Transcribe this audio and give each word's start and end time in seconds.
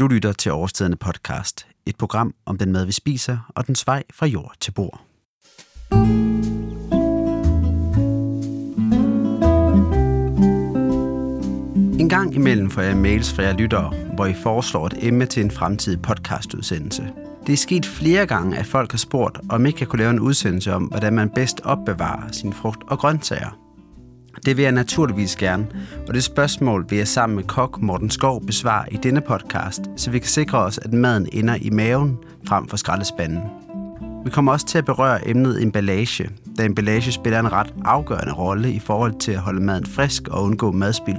Du 0.00 0.06
lytter 0.06 0.32
til 0.32 0.52
Overstedende 0.52 0.96
podcast, 0.96 1.66
et 1.86 1.96
program 1.96 2.34
om 2.46 2.58
den 2.58 2.72
mad, 2.72 2.86
vi 2.86 2.92
spiser 2.92 3.52
og 3.56 3.66
den 3.66 3.76
vej 3.86 4.02
fra 4.14 4.26
jord 4.26 4.54
til 4.60 4.72
bord. 4.72 5.00
En 12.00 12.08
gang 12.08 12.34
imellem 12.34 12.70
får 12.70 12.82
jeg 12.82 12.96
mails 12.96 13.32
fra 13.32 13.42
jer 13.42 13.52
lyttere, 13.52 13.94
hvor 14.14 14.26
I 14.26 14.34
foreslår 14.34 14.86
et 14.86 14.94
emne 15.00 15.26
til 15.26 15.44
en 15.44 15.50
fremtidig 15.50 16.02
podcastudsendelse. 16.02 17.12
Det 17.46 17.52
er 17.52 17.56
sket 17.56 17.86
flere 17.86 18.26
gange, 18.26 18.58
at 18.58 18.66
folk 18.66 18.90
har 18.90 18.98
spurgt, 18.98 19.38
om 19.48 19.66
ikke 19.66 19.78
jeg 19.80 19.88
kunne 19.88 20.00
lave 20.00 20.10
en 20.10 20.20
udsendelse 20.20 20.74
om, 20.74 20.82
hvordan 20.84 21.12
man 21.12 21.30
bedst 21.30 21.60
opbevarer 21.64 22.32
sine 22.32 22.52
frugt- 22.52 22.84
og 22.90 22.98
grøntsager. 22.98 23.69
Det 24.44 24.56
vil 24.56 24.62
jeg 24.62 24.72
naturligvis 24.72 25.36
gerne, 25.36 25.66
og 26.08 26.14
det 26.14 26.24
spørgsmål 26.24 26.86
vil 26.88 26.98
jeg 26.98 27.08
sammen 27.08 27.36
med 27.36 27.44
kok 27.44 27.82
Morten 27.82 28.10
Skov 28.10 28.46
besvare 28.46 28.92
i 28.92 28.96
denne 28.96 29.20
podcast, 29.20 29.82
så 29.96 30.10
vi 30.10 30.18
kan 30.18 30.28
sikre 30.28 30.58
os, 30.58 30.78
at 30.78 30.92
maden 30.92 31.28
ender 31.32 31.56
i 31.60 31.70
maven 31.70 32.18
frem 32.48 32.68
for 32.68 32.76
skraldespanden. 32.76 33.40
Vi 34.24 34.30
kommer 34.30 34.52
også 34.52 34.66
til 34.66 34.78
at 34.78 34.84
berøre 34.84 35.28
emnet 35.28 35.62
emballage, 35.62 36.30
da 36.58 36.64
emballage 36.64 37.12
spiller 37.12 37.40
en 37.40 37.52
ret 37.52 37.74
afgørende 37.84 38.32
rolle 38.32 38.72
i 38.72 38.78
forhold 38.78 39.18
til 39.18 39.32
at 39.32 39.38
holde 39.38 39.62
maden 39.62 39.86
frisk 39.86 40.28
og 40.28 40.42
undgå 40.42 40.72
madspild. 40.72 41.18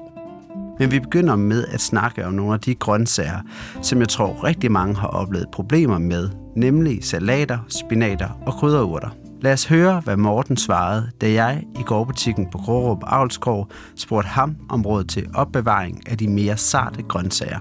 Men 0.80 0.92
vi 0.92 1.00
begynder 1.00 1.36
med 1.36 1.66
at 1.68 1.82
snakke 1.82 2.26
om 2.26 2.34
nogle 2.34 2.54
af 2.54 2.60
de 2.60 2.76
grøntsager, 2.76 3.40
som 3.82 4.00
jeg 4.00 4.10
tror 4.10 4.44
rigtig 4.44 4.72
mange 4.72 4.96
har 4.96 5.08
oplevet 5.08 5.48
problemer 5.54 5.98
med, 5.98 6.30
nemlig 6.56 7.04
salater, 7.04 7.58
spinater 7.70 8.30
og 8.46 8.54
krydderurter. 8.54 9.10
Lad 9.42 9.54
os 9.54 9.66
høre, 9.66 10.02
hvad 10.04 10.18
Morten 10.18 10.58
svarede, 10.58 11.12
da 11.22 11.32
jeg 11.32 11.64
i 11.80 11.84
gårdbutikken 11.84 12.48
på 12.52 12.58
Grårup 12.58 13.04
Avlsgård 13.08 13.72
spurgte 13.96 14.28
ham 14.28 14.56
om 14.70 14.86
råd 14.86 15.04
til 15.04 15.30
opbevaring 15.34 16.10
af 16.10 16.18
de 16.18 16.28
mere 16.28 16.58
sarte 16.58 17.04
grøntsager. 17.04 17.60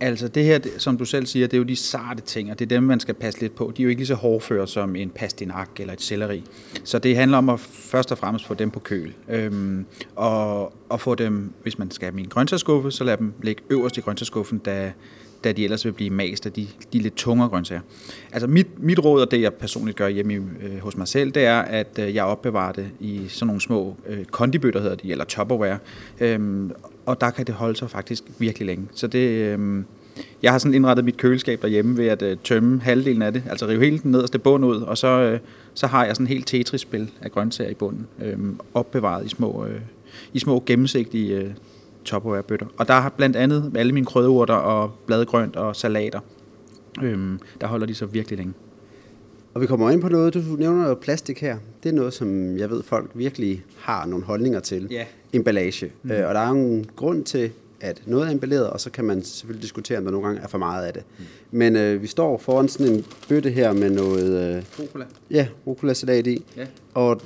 Altså 0.00 0.28
det 0.28 0.44
her, 0.44 0.58
som 0.78 0.98
du 0.98 1.04
selv 1.04 1.26
siger, 1.26 1.46
det 1.46 1.54
er 1.54 1.58
jo 1.58 1.64
de 1.64 1.76
sarte 1.76 2.22
ting, 2.22 2.50
og 2.50 2.58
det 2.58 2.64
er 2.64 2.68
dem, 2.68 2.82
man 2.82 3.00
skal 3.00 3.14
passe 3.14 3.40
lidt 3.40 3.54
på. 3.54 3.72
De 3.76 3.82
er 3.82 3.84
jo 3.84 3.88
ikke 3.88 4.00
lige 4.00 4.06
så 4.06 4.14
hårdføre 4.14 4.68
som 4.68 4.96
en 4.96 5.10
pastinak 5.10 5.68
eller 5.80 5.92
et 5.92 6.02
selleri. 6.02 6.44
Så 6.84 6.98
det 6.98 7.16
handler 7.16 7.38
om 7.38 7.48
at 7.48 7.60
først 7.60 8.12
og 8.12 8.18
fremmest 8.18 8.46
få 8.46 8.54
dem 8.54 8.70
på 8.70 8.80
køl. 8.80 9.14
Øhm, 9.28 9.86
og, 10.16 10.72
og 10.88 11.00
få 11.00 11.14
dem, 11.14 11.52
hvis 11.62 11.78
man 11.78 11.90
skal 11.90 12.06
have 12.06 12.14
min 12.14 12.28
grøntsagsskuffe, 12.28 12.90
så 12.90 13.04
lad 13.04 13.16
dem 13.16 13.32
ligge 13.42 13.62
øverst 13.70 13.96
i 13.96 14.00
grøntsagsskuffen, 14.00 14.58
da, 14.58 14.92
da 15.46 15.52
de 15.52 15.64
ellers 15.64 15.84
vil 15.84 15.92
blive 15.92 16.10
mast 16.10 16.46
af 16.46 16.52
de, 16.52 16.66
de 16.92 16.98
lidt 16.98 17.16
tungere 17.16 17.48
grøntsager. 17.48 17.80
Altså 18.32 18.46
mit, 18.46 18.82
mit 18.82 18.98
råd, 18.98 19.22
og 19.22 19.30
det 19.30 19.42
jeg 19.42 19.54
personligt 19.54 19.96
gør 19.96 20.08
hjemme 20.08 20.34
øh, 20.34 20.78
hos 20.78 20.96
mig 20.96 21.08
selv, 21.08 21.30
det 21.30 21.44
er, 21.44 21.58
at 21.58 21.98
øh, 21.98 22.14
jeg 22.14 22.24
opbevarer 22.24 22.72
det 22.72 22.88
i 23.00 23.20
sådan 23.28 23.46
nogle 23.46 23.60
små 23.60 23.96
øh, 24.08 24.24
kondibøtter, 24.24 24.80
hedder 24.80 24.96
de, 24.96 25.10
eller 25.10 25.24
topperware. 25.24 25.78
Øhm, 26.20 26.72
og 27.06 27.20
der 27.20 27.30
kan 27.30 27.46
det 27.46 27.54
holde 27.54 27.76
sig 27.76 27.90
faktisk 27.90 28.24
virkelig 28.38 28.66
længe. 28.66 28.88
Så 28.94 29.06
det, 29.06 29.28
øh, 29.28 29.82
jeg 30.42 30.52
har 30.52 30.58
sådan 30.58 30.74
indrettet 30.74 31.04
mit 31.04 31.16
køleskab 31.16 31.62
derhjemme 31.62 31.96
ved 31.96 32.06
at 32.06 32.22
øh, 32.22 32.36
tømme 32.44 32.80
halvdelen 32.80 33.22
af 33.22 33.32
det, 33.32 33.42
altså 33.50 33.66
rive 33.66 33.84
hele 33.84 33.98
den 33.98 34.10
nederste 34.10 34.38
bund 34.38 34.64
ud, 34.64 34.76
og 34.76 34.98
så, 34.98 35.08
øh, 35.08 35.40
så 35.74 35.86
har 35.86 36.04
jeg 36.04 36.16
sådan 36.16 36.24
en 36.24 36.28
helt 36.28 36.46
Tetris-spil 36.46 37.10
af 37.20 37.32
grøntsager 37.32 37.70
i 37.70 37.74
bunden, 37.74 38.06
øh, 38.22 38.38
opbevaret 38.74 39.26
i 39.26 39.28
små, 39.28 39.66
øh, 39.66 39.80
i 40.32 40.38
små 40.38 40.62
gennemsigtige 40.66 41.36
øh, 41.36 41.50
Tupperware-bøtter. 42.06 42.66
Og 42.78 42.88
der 42.88 42.94
har 42.94 43.08
blandt 43.08 43.36
andet 43.36 43.72
alle 43.76 43.92
mine 43.92 44.06
krydderurter 44.06 44.54
og 44.54 44.90
bladgrønt 45.06 45.56
og 45.56 45.76
salater. 45.76 46.20
Øhm, 47.02 47.40
der 47.60 47.66
holder 47.66 47.86
de 47.86 47.94
så 47.94 48.06
virkelig 48.06 48.38
længe. 48.38 48.54
Og 49.54 49.60
vi 49.60 49.66
kommer 49.66 49.90
ind 49.90 50.00
på 50.00 50.08
noget, 50.08 50.34
du 50.34 50.40
nævner 50.58 50.82
noget 50.82 50.98
plastik 50.98 51.40
her. 51.40 51.58
Det 51.82 51.88
er 51.88 51.92
noget, 51.92 52.14
som 52.14 52.58
jeg 52.58 52.70
ved, 52.70 52.82
folk 52.82 53.10
virkelig 53.14 53.64
har 53.78 54.06
nogle 54.06 54.24
holdninger 54.24 54.60
til. 54.60 54.88
Ja. 54.90 55.04
Emballage. 55.32 55.92
Mm. 56.02 56.10
Øh, 56.10 56.28
og 56.28 56.34
der 56.34 56.40
er 56.40 56.50
en 56.50 56.86
grund 56.96 57.24
til, 57.24 57.50
at 57.80 58.02
noget 58.06 58.26
er 58.26 58.30
emballeret, 58.30 58.70
og 58.70 58.80
så 58.80 58.90
kan 58.90 59.04
man 59.04 59.22
selvfølgelig 59.22 59.62
diskutere, 59.62 59.98
om 59.98 60.04
der 60.04 60.10
nogle 60.10 60.26
gange 60.26 60.42
er 60.42 60.48
for 60.48 60.58
meget 60.58 60.86
af 60.86 60.92
det. 60.92 61.02
Mm. 61.18 61.24
Men 61.50 61.76
øh, 61.76 62.02
vi 62.02 62.06
står 62.06 62.38
foran 62.38 62.68
sådan 62.68 62.92
en 62.92 63.04
bøtte 63.28 63.50
her 63.50 63.72
med 63.72 63.90
noget... 63.90 64.56
Øh, 64.56 64.62
rucola. 64.80 65.04
Ja, 65.30 65.46
rucola-salat 65.66 66.26
i. 66.26 66.44
Ja. 66.56 66.66
Og 66.94 67.20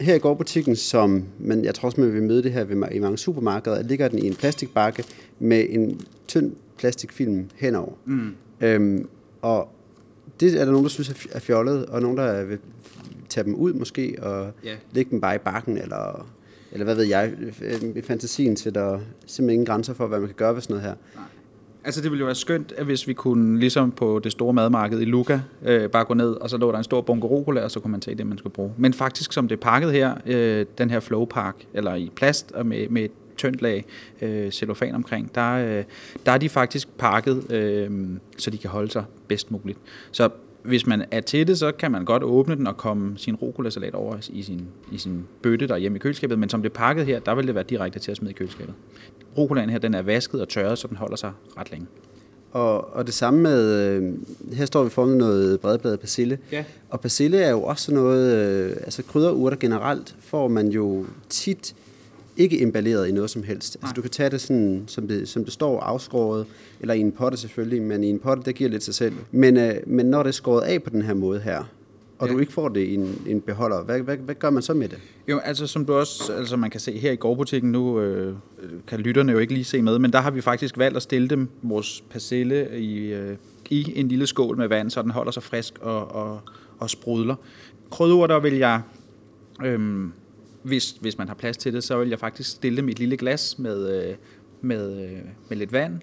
her 0.00 0.14
i 0.14 0.18
gårdbutikken, 0.18 0.76
som 0.76 1.24
men 1.38 1.64
jeg 1.64 1.74
tror 1.74 1.86
også, 1.86 2.00
man 2.00 2.12
vil 2.14 2.22
møde 2.22 2.42
det 2.42 2.52
her 2.52 2.64
ved, 2.64 2.88
i 2.92 2.98
mange 2.98 3.18
supermarkeder, 3.18 3.82
ligger 3.82 4.08
den 4.08 4.18
i 4.18 4.26
en 4.26 4.34
plastikbakke 4.34 5.04
med 5.38 5.66
en 5.68 6.00
tynd 6.28 6.52
plastikfilm 6.78 7.44
henover. 7.54 7.92
Mm. 8.04 8.34
Øhm, 8.60 9.08
og 9.42 9.68
det 10.40 10.54
er 10.60 10.64
der 10.64 10.72
nogen, 10.72 10.84
der 10.84 10.90
synes 10.90 11.26
er 11.32 11.38
fjollet, 11.40 11.86
og 11.86 12.02
nogen, 12.02 12.16
der 12.16 12.44
vil 12.44 12.58
tage 13.28 13.44
dem 13.44 13.54
ud 13.54 13.72
måske, 13.72 14.16
og 14.22 14.50
Ja. 14.64 14.74
lægge 14.92 15.10
dem 15.10 15.20
bare 15.20 15.34
i 15.34 15.38
bakken, 15.38 15.78
eller, 15.78 16.28
eller 16.72 16.84
hvad 16.84 16.94
ved 16.94 17.04
jeg, 17.04 17.32
i 17.96 18.00
fantasien 18.00 18.56
til 18.56 18.74
der 18.74 18.80
er 18.94 18.98
simpelthen 19.26 19.50
ingen 19.50 19.66
grænser 19.66 19.94
for, 19.94 20.06
hvad 20.06 20.18
man 20.18 20.28
kan 20.28 20.36
gøre 20.36 20.54
ved 20.54 20.62
sådan 20.62 20.74
noget 20.76 20.88
her. 20.88 21.22
Altså 21.84 22.00
det 22.00 22.10
ville 22.10 22.20
jo 22.20 22.26
være 22.26 22.34
skønt, 22.34 22.72
at 22.76 22.84
hvis 22.84 23.08
vi 23.08 23.12
kunne, 23.12 23.58
ligesom 23.58 23.90
på 23.90 24.20
det 24.24 24.32
store 24.32 24.52
madmarked 24.52 25.00
i 25.00 25.04
Luca, 25.04 25.40
øh, 25.62 25.90
bare 25.90 26.04
gå 26.04 26.14
ned, 26.14 26.32
og 26.32 26.50
så 26.50 26.56
lå 26.56 26.72
der 26.72 26.78
en 26.78 26.84
stor 26.84 27.00
bunke 27.00 27.26
rucola, 27.26 27.64
og 27.64 27.70
så 27.70 27.80
kunne 27.80 27.90
man 27.90 28.00
tage 28.00 28.14
det, 28.14 28.26
man 28.26 28.38
skulle 28.38 28.52
bruge. 28.52 28.72
Men 28.76 28.92
faktisk, 28.92 29.32
som 29.32 29.48
det 29.48 29.56
er 29.56 29.60
pakket 29.60 29.92
her, 29.92 30.14
øh, 30.26 30.66
den 30.78 30.90
her 30.90 31.00
flowpack, 31.00 31.56
eller 31.74 31.94
i 31.94 32.10
plast 32.16 32.52
og 32.52 32.66
med, 32.66 32.88
med 32.88 33.02
et 33.02 33.10
tyndt 33.36 33.62
lag 33.62 33.84
øh, 34.22 34.50
cellofan 34.50 34.94
omkring, 34.94 35.34
der, 35.34 35.52
øh, 35.52 35.84
der 36.26 36.32
er 36.32 36.38
de 36.38 36.48
faktisk 36.48 36.88
pakket, 36.98 37.52
øh, 37.52 37.90
så 38.38 38.50
de 38.50 38.58
kan 38.58 38.70
holde 38.70 38.90
sig 38.90 39.04
bedst 39.28 39.50
muligt. 39.50 39.78
Så 40.10 40.28
hvis 40.62 40.86
man 40.86 41.04
er 41.10 41.20
til 41.20 41.46
det, 41.46 41.58
så 41.58 41.72
kan 41.72 41.92
man 41.92 42.04
godt 42.04 42.22
åbne 42.22 42.56
den 42.56 42.66
og 42.66 42.76
komme 42.76 43.18
sin 43.18 43.34
rucola-salat 43.34 43.94
over 43.94 44.16
i 44.30 44.42
sin, 44.42 44.68
i 44.92 44.98
sin 44.98 45.26
bøtte 45.42 45.66
derhjemme 45.68 45.96
i 45.96 45.98
køleskabet, 45.98 46.38
men 46.38 46.48
som 46.48 46.62
det 46.62 46.68
er 46.68 46.74
pakket 46.74 47.06
her, 47.06 47.20
der 47.20 47.34
vil 47.34 47.46
det 47.46 47.54
være 47.54 47.64
direkte 47.64 47.98
til 47.98 48.10
at 48.10 48.16
smide 48.16 48.30
i 48.30 48.34
køleskabet. 48.34 48.74
Rucolaen 49.38 49.70
her, 49.70 49.78
den 49.78 49.94
er 49.94 50.02
vasket 50.02 50.40
og 50.40 50.48
tørret, 50.48 50.78
så 50.78 50.88
den 50.88 50.96
holder 50.96 51.16
sig 51.16 51.32
ret 51.58 51.70
længe. 51.70 51.86
Og, 52.52 52.94
og 52.94 53.06
det 53.06 53.14
samme 53.14 53.40
med, 53.40 53.74
øh, 53.74 54.14
her 54.52 54.66
står 54.66 54.84
vi 54.84 54.90
foran 54.90 55.08
noget 55.08 55.60
bredbladet 55.60 56.00
persille. 56.00 56.38
Ja. 56.52 56.64
Og 56.88 57.00
persille 57.00 57.38
er 57.38 57.50
jo 57.50 57.62
også 57.62 57.94
noget, 57.94 58.36
øh, 58.36 58.70
altså 58.70 59.02
krydderurter 59.02 59.56
generelt 59.56 60.16
får 60.20 60.48
man 60.48 60.68
jo 60.68 61.06
tit 61.28 61.74
ikke 62.36 62.62
emballeret 62.62 63.08
i 63.08 63.12
noget 63.12 63.30
som 63.30 63.42
helst. 63.42 63.76
Altså 63.82 63.94
du 63.94 64.00
kan 64.00 64.10
tage 64.10 64.30
det 64.30 64.40
sådan, 64.40 64.84
som 64.86 65.08
det, 65.08 65.28
som 65.28 65.44
det 65.44 65.52
står, 65.52 65.80
afskåret, 65.80 66.46
eller 66.80 66.94
i 66.94 67.00
en 67.00 67.12
potte 67.12 67.38
selvfølgelig, 67.38 67.82
men 67.82 68.04
i 68.04 68.10
en 68.10 68.18
potte, 68.18 68.42
der 68.44 68.52
giver 68.52 68.70
lidt 68.70 68.82
sig 68.82 68.94
selv. 68.94 69.14
Men, 69.30 69.56
øh, 69.56 69.74
men 69.86 70.06
når 70.06 70.22
det 70.22 70.28
er 70.28 70.32
skåret 70.32 70.62
af 70.62 70.82
på 70.82 70.90
den 70.90 71.02
her 71.02 71.14
måde 71.14 71.40
her, 71.40 71.64
og 72.20 72.28
Ja. 72.28 72.32
du 72.32 72.38
ikke 72.38 72.52
får 72.52 72.68
det 72.68 72.80
i 72.80 72.94
en, 72.94 73.22
en 73.26 73.40
beholder, 73.40 73.84
hvad, 73.84 74.00
hvad, 74.00 74.16
hvad 74.16 74.34
gør 74.34 74.50
man 74.50 74.62
så 74.62 74.74
med 74.74 74.88
det? 74.88 74.98
Jo, 75.28 75.38
altså 75.38 75.66
som 75.66 75.84
du 75.84 75.92
også, 75.94 76.32
altså 76.32 76.56
man 76.56 76.70
kan 76.70 76.80
se 76.80 76.98
her 76.98 77.12
i 77.12 77.16
gårdbutikken, 77.16 77.72
nu 77.72 78.00
øh, 78.00 78.34
kan 78.86 79.00
lytterne 79.00 79.32
jo 79.32 79.38
ikke 79.38 79.54
lige 79.54 79.64
se 79.64 79.82
med, 79.82 79.98
men 79.98 80.12
der 80.12 80.20
har 80.20 80.30
vi 80.30 80.40
faktisk 80.40 80.78
valgt 80.78 80.96
at 80.96 81.02
stille 81.02 81.28
dem 81.28 81.48
vores 81.62 82.04
persille 82.10 82.78
i, 82.78 83.12
øh, 83.12 83.36
i 83.70 83.92
en 84.00 84.08
lille 84.08 84.26
skål 84.26 84.56
med 84.56 84.68
vand, 84.68 84.90
så 84.90 85.02
den 85.02 85.10
holder 85.10 85.32
sig 85.32 85.42
frisk 85.42 85.78
og, 85.80 86.14
og, 86.14 86.40
og 86.78 86.90
sprudler. 86.90 87.34
Krydderurter 87.90 88.40
vil 88.40 88.54
jeg, 88.54 88.80
øh, 89.64 90.08
hvis, 90.62 90.90
hvis 90.90 91.18
man 91.18 91.28
har 91.28 91.34
plads 91.34 91.56
til 91.56 91.72
det, 91.74 91.84
så 91.84 91.98
vil 91.98 92.08
jeg 92.08 92.18
faktisk 92.18 92.50
stille 92.50 92.76
dem 92.76 92.88
i 92.88 92.92
et 92.92 92.98
lille 92.98 93.16
glas 93.16 93.58
med, 93.58 94.08
øh, 94.08 94.14
med, 94.60 95.02
øh, 95.04 95.18
med 95.48 95.56
lidt 95.56 95.72
vand 95.72 96.00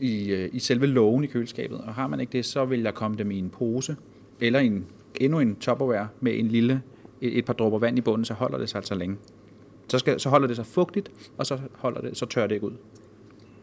i, 0.00 0.30
øh, 0.30 0.48
i 0.52 0.58
selve 0.58 0.86
lågen 0.86 1.24
i 1.24 1.26
køleskabet. 1.26 1.78
Og 1.78 1.94
har 1.94 2.06
man 2.06 2.20
ikke 2.20 2.32
det, 2.32 2.44
så 2.44 2.64
vil 2.64 2.80
jeg 2.82 2.94
komme 2.94 3.16
dem 3.16 3.30
i 3.30 3.38
en 3.38 3.50
pose, 3.50 3.96
eller 4.40 4.58
en, 4.58 4.84
endnu 5.20 5.40
en 5.40 5.56
Tupperware 5.56 6.08
med 6.20 6.38
en 6.38 6.48
lille, 6.48 6.82
et, 7.20 7.38
et 7.38 7.44
par 7.44 7.52
dråber 7.52 7.78
vand 7.78 7.98
i 7.98 8.00
bunden, 8.00 8.24
så 8.24 8.34
holder 8.34 8.58
det 8.58 8.68
sig 8.68 8.78
altså 8.78 8.94
længe. 8.94 9.16
Så, 9.88 9.98
skal, 9.98 10.20
så 10.20 10.28
holder 10.28 10.46
det 10.46 10.56
sig 10.56 10.66
fugtigt, 10.66 11.10
og 11.38 11.46
så, 11.46 11.58
holder 11.72 12.00
det, 12.00 12.16
så 12.16 12.26
tør 12.26 12.46
det 12.46 12.54
ikke 12.54 12.66
ud. 12.66 12.72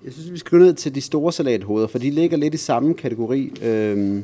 Jeg 0.04 0.14
synes, 0.14 0.32
vi 0.32 0.38
skal 0.38 0.60
gå 0.60 0.66
ned 0.66 0.74
til 0.74 0.96
de 0.96 1.02
store 1.02 1.32
salathoveder, 1.34 1.88
for 1.88 2.00
de 2.00 2.10
ligger 2.10 2.38
lidt 2.38 2.54
i 2.54 2.58
samme 2.58 2.94
kategori. 2.94 3.54
Øhm, 3.64 4.24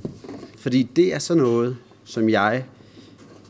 fordi 0.58 0.84
det 0.96 1.14
er 1.14 1.20
sådan 1.20 1.44
noget, 1.44 1.78
som 2.04 2.30
jeg 2.30 2.64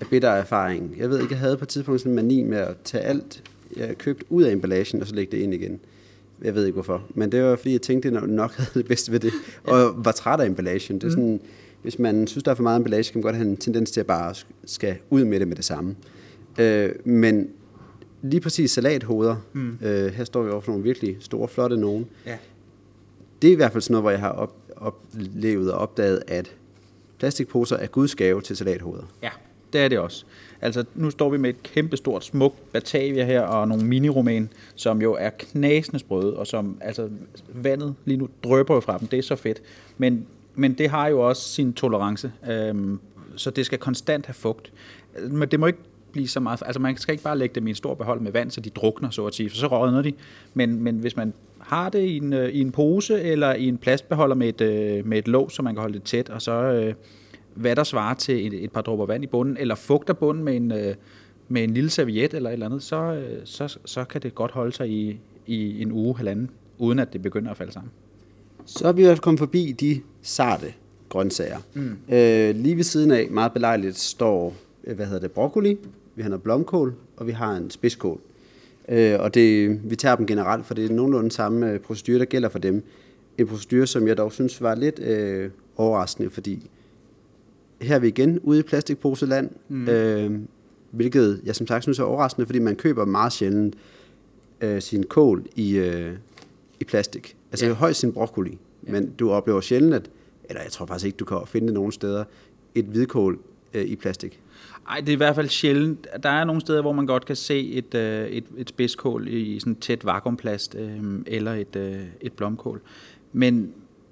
af 0.02 0.08
bitter 0.09 0.30
erfaring. 0.30 0.96
Jeg 0.97 1.09
ved 1.09 1.22
ikke, 1.22 1.34
jeg 1.34 1.40
havde 1.40 1.58
på 1.58 1.66
et 1.66 1.69
tidspunkt 1.69 2.02
sådan 2.02 2.12
en 2.12 2.16
mani 2.16 2.44
med 2.44 2.58
at 2.58 2.75
tage 2.84 3.03
alt, 3.03 3.44
jeg 3.78 3.97
købte 3.97 4.25
ud 4.30 4.44
af 4.44 4.52
emballagen, 4.52 5.02
og 5.02 5.08
så 5.08 5.16
lægge 5.16 5.38
det 5.38 5.44
ind 5.44 5.53
igen. 5.53 5.80
Jeg 6.44 6.56
ved 6.56 6.66
ikke 6.66 6.74
hvorfor. 6.74 7.03
Men 7.14 7.31
det 7.31 7.44
var 7.44 7.56
fordi, 7.56 7.72
jeg 7.72 7.81
tænkte, 7.81 8.08
at 8.08 8.14
jeg 8.14 8.22
nok 8.28 8.53
havde 8.53 8.69
det 8.74 8.88
bedste 8.88 9.12
ved 9.12 9.19
det. 9.19 9.34
Og 9.64 10.05
var 10.05 10.11
træt 10.11 10.40
af 10.40 10.46
emballagen. 10.46 10.96
Det 10.96 11.08
er 11.08 11.11
sådan, 11.11 11.40
hvis 11.85 11.99
man 11.99 12.28
synes, 12.28 12.43
der 12.43 12.52
er 12.52 12.55
for 12.55 12.64
meget 12.64 12.78
emballage, 12.78 13.11
kan 13.11 13.20
man 13.20 13.22
godt 13.23 13.35
have 13.35 13.47
en 13.49 13.58
tendens 13.58 13.91
til 13.91 13.99
at 13.99 14.05
bare 14.05 14.32
sk- 14.32 14.46
skal 14.66 14.96
ud 15.09 15.23
med 15.23 15.40
det 15.40 15.47
med 15.47 15.55
det 15.55 15.66
samme. 15.66 15.96
Øh, 16.59 16.91
men 17.03 17.49
lige 18.22 18.41
præcis 18.41 18.72
salathoveder, 18.72 19.35
mm. 19.53 19.78
øh, 19.82 20.14
her 20.14 20.23
står 20.23 20.43
vi 20.43 20.49
over 20.52 20.61
for 20.61 20.72
nogle 20.72 20.84
virkelig 20.84 21.17
store, 21.20 21.47
flotte 21.47 21.78
nogen 21.78 22.05
Ja. 22.26 22.37
det 23.41 23.47
er 23.47 23.52
i 23.52 23.55
hvert 23.55 23.72
fald 23.72 23.82
sådan 23.82 23.91
noget, 23.93 24.03
hvor 24.03 24.11
jeg 24.11 24.20
har 24.20 24.29
op, 24.29 24.55
oplevet 24.76 25.72
og 25.72 25.78
opdaget, 25.79 26.23
at 26.28 26.55
plastikposer 27.20 27.78
er 27.78 27.87
Guds 27.87 28.16
gave 28.16 28.41
til 28.41 28.58
salathoveder. 28.58 29.03
Ja, 29.23 29.29
det 29.73 29.82
er 29.82 29.87
det 29.87 29.99
også. 29.99 30.26
Altså, 30.61 30.85
nu 30.96 31.09
står 31.09 31.29
vi 31.29 31.37
med 31.37 31.49
et 31.49 31.64
kæmpestort, 31.64 32.26
smukt 32.26 32.72
Batavia 32.73 33.26
her, 33.26 33.41
og 33.41 33.67
nogle 33.67 33.85
mini 33.85 34.47
som 34.76 35.02
jo 35.02 35.14
er 35.20 35.29
knasende 35.29 35.99
sprøde, 35.99 36.37
og 36.37 36.47
som, 36.47 36.78
altså, 36.82 37.09
vandet 37.53 37.96
lige 38.05 38.17
nu 38.17 38.29
drøber 38.43 38.73
jo 38.73 38.79
fra 38.79 38.97
dem. 38.97 39.08
Det 39.08 39.20
er 39.20 39.23
så 39.23 39.35
fedt. 39.35 39.61
Men, 39.97 40.26
men 40.55 40.73
det 40.73 40.90
har 40.90 41.07
jo 41.07 41.28
også 41.28 41.49
sin 41.49 41.73
tolerance, 41.73 42.31
øhm, 42.49 42.99
så 43.35 43.49
det 43.49 43.66
skal 43.66 43.79
konstant 43.79 44.25
have 44.25 44.34
fugt. 44.34 44.73
Men 45.31 45.49
det 45.49 45.59
må 45.59 45.66
ikke 45.66 45.79
blive 46.11 46.28
så 46.28 46.40
meget... 46.40 46.63
Altså, 46.66 46.79
man 46.79 46.97
skal 46.97 47.11
ikke 47.11 47.23
bare 47.23 47.37
lægge 47.37 47.55
dem 47.55 47.67
i 47.67 47.69
en 47.69 47.75
stor 47.75 47.93
behold 47.93 48.22
med 48.22 48.31
vand, 48.31 48.52
så 48.52 48.61
de 48.61 48.69
drukner, 48.69 49.09
så 49.09 49.25
at 49.25 49.34
sige, 49.34 49.49
for 49.49 49.57
så 49.57 49.67
rådner 49.67 50.02
de. 50.02 50.13
Men, 50.53 50.84
men 50.84 50.96
hvis 50.96 51.17
man 51.17 51.34
har 51.59 51.90
det 51.90 51.99
i 51.99 52.17
en, 52.17 52.34
øh, 52.34 52.49
i 52.49 52.61
en 52.61 52.72
pose 52.72 53.22
eller 53.22 53.53
i 53.53 53.67
en 53.67 53.78
plastbeholder 53.78 54.35
med 54.35 54.49
et, 54.49 54.61
øh, 54.61 55.05
med 55.07 55.17
et 55.17 55.28
låg, 55.28 55.52
så 55.52 55.61
man 55.61 55.75
kan 55.75 55.81
holde 55.81 55.93
det 55.93 56.03
tæt, 56.03 56.29
og 56.29 56.41
så 56.41 56.52
øh, 56.52 56.93
hvad 57.53 57.75
der 57.75 57.84
svarer 57.84 58.13
til 58.13 58.47
et, 58.47 58.63
et 58.63 58.72
par 58.72 58.81
dråber 58.81 59.05
vand 59.05 59.23
i 59.23 59.28
bunden, 59.28 59.58
eller 59.58 59.75
fugter 59.75 60.13
bunden 60.13 60.43
med 60.43 60.55
en, 60.55 60.72
øh, 60.72 60.96
med 61.47 61.63
en 61.63 61.73
lille 61.73 61.90
serviet 61.90 62.34
eller 62.34 62.49
et 62.49 62.53
eller 62.53 62.66
andet, 62.66 62.84
så, 62.84 62.96
øh, 62.96 63.41
så, 63.46 63.78
så 63.85 64.03
kan 64.03 64.22
det 64.22 64.35
godt 64.35 64.51
holde 64.51 64.72
sig 64.72 64.90
i, 64.90 65.19
i 65.47 65.81
en 65.81 65.91
uge, 65.91 66.17
halvanden, 66.17 66.49
uden 66.78 66.99
at 66.99 67.13
det 67.13 67.22
begynder 67.22 67.51
at 67.51 67.58
falde 67.58 67.72
sammen. 67.72 67.91
Så 68.66 68.87
er 68.87 68.91
vi 68.91 69.11
i 69.11 69.16
kommet 69.16 69.40
forbi 69.40 69.72
de 69.72 70.01
sarte 70.25 70.73
grøntsager. 71.09 71.59
Mm. 71.73 71.97
Øh, 72.16 72.55
lige 72.55 72.77
ved 72.77 72.83
siden 72.83 73.11
af, 73.11 73.27
meget 73.31 73.53
belejligt, 73.53 73.97
står, 73.97 74.55
øh, 74.83 74.95
hvad 74.95 75.05
hedder 75.05 75.22
det, 75.22 75.31
broccoli, 75.31 75.77
vi 76.16 76.22
har 76.22 76.29
noget 76.29 76.43
blomkål, 76.43 76.93
og 77.17 77.27
vi 77.27 77.31
har 77.31 77.55
en 77.55 77.69
spidskål. 77.69 78.19
Øh, 78.89 79.19
og 79.19 79.33
det, 79.33 79.79
vi 79.89 79.95
tager 79.95 80.16
dem 80.16 80.25
generelt, 80.25 80.66
for 80.66 80.73
det 80.73 80.85
er 80.85 80.93
nogenlunde 80.93 81.31
samme 81.31 81.72
øh, 81.72 81.79
procedure, 81.79 82.19
der 82.19 82.25
gælder 82.25 82.49
for 82.49 82.59
dem. 82.59 82.83
En 83.37 83.47
procedure, 83.47 83.87
som 83.87 84.07
jeg 84.07 84.17
dog 84.17 84.31
synes 84.31 84.61
var 84.61 84.75
lidt 84.75 84.99
øh, 84.99 85.49
overraskende, 85.77 86.29
fordi 86.29 86.69
her 87.81 87.95
er 87.95 87.99
vi 87.99 88.07
igen 88.07 88.39
ude 88.39 88.59
i 88.59 88.63
plastikposeland, 88.63 89.49
mm. 89.69 89.89
øh, 89.89 90.31
hvilket 90.91 91.41
jeg 91.45 91.55
som 91.55 91.67
sagt 91.67 91.83
synes 91.83 91.99
er 91.99 92.03
overraskende, 92.03 92.45
fordi 92.45 92.59
man 92.59 92.75
køber 92.75 93.05
meget 93.05 93.33
sjældent 93.33 93.75
øh, 94.61 94.81
sin 94.81 95.03
kål 95.03 95.45
i, 95.55 95.77
øh, 95.77 96.13
i 96.79 96.83
plastik. 96.83 97.35
Altså 97.51 97.66
ja. 97.66 97.73
højst 97.73 97.99
sin 97.99 98.13
broccoli, 98.13 98.57
ja. 98.87 98.91
men 98.91 99.09
du 99.09 99.32
oplever 99.32 99.61
sjældent, 99.61 99.93
at, 99.93 100.09
eller 100.49 100.61
jeg 100.61 100.72
tror 100.72 100.85
faktisk 100.85 101.05
ikke, 101.05 101.16
du 101.16 101.26
kan 101.26 101.37
finde 101.47 101.67
det 101.67 101.73
nogen 101.73 101.91
steder, 101.91 102.23
et 102.76 102.85
hvidkål 102.85 103.40
øh, 103.73 103.85
i 103.85 103.96
plastik. 103.96 104.40
Nej, 104.87 104.99
det 104.99 105.09
er 105.09 105.14
i 105.14 105.16
hvert 105.16 105.35
fald 105.35 105.49
sjældent. 105.49 106.08
Der 106.23 106.29
er 106.29 106.43
nogle 106.43 106.61
steder, 106.61 106.82
hvor 106.82 106.91
man 106.91 107.05
godt 107.05 107.26
kan 107.26 107.35
se 107.35 107.72
et, 107.72 107.96
øh, 107.96 108.28
et, 108.28 108.43
et 108.58 108.70
spidskål 108.70 109.28
i 109.28 109.59
sådan 109.59 109.76
tæt 109.76 110.05
vakuumplast, 110.05 110.76
øh, 110.76 110.99
eller 111.28 111.53
et, 111.53 111.76
øh, 111.76 111.99
et 112.22 112.34
blomkål. 112.34 112.82
Men, 113.34 113.72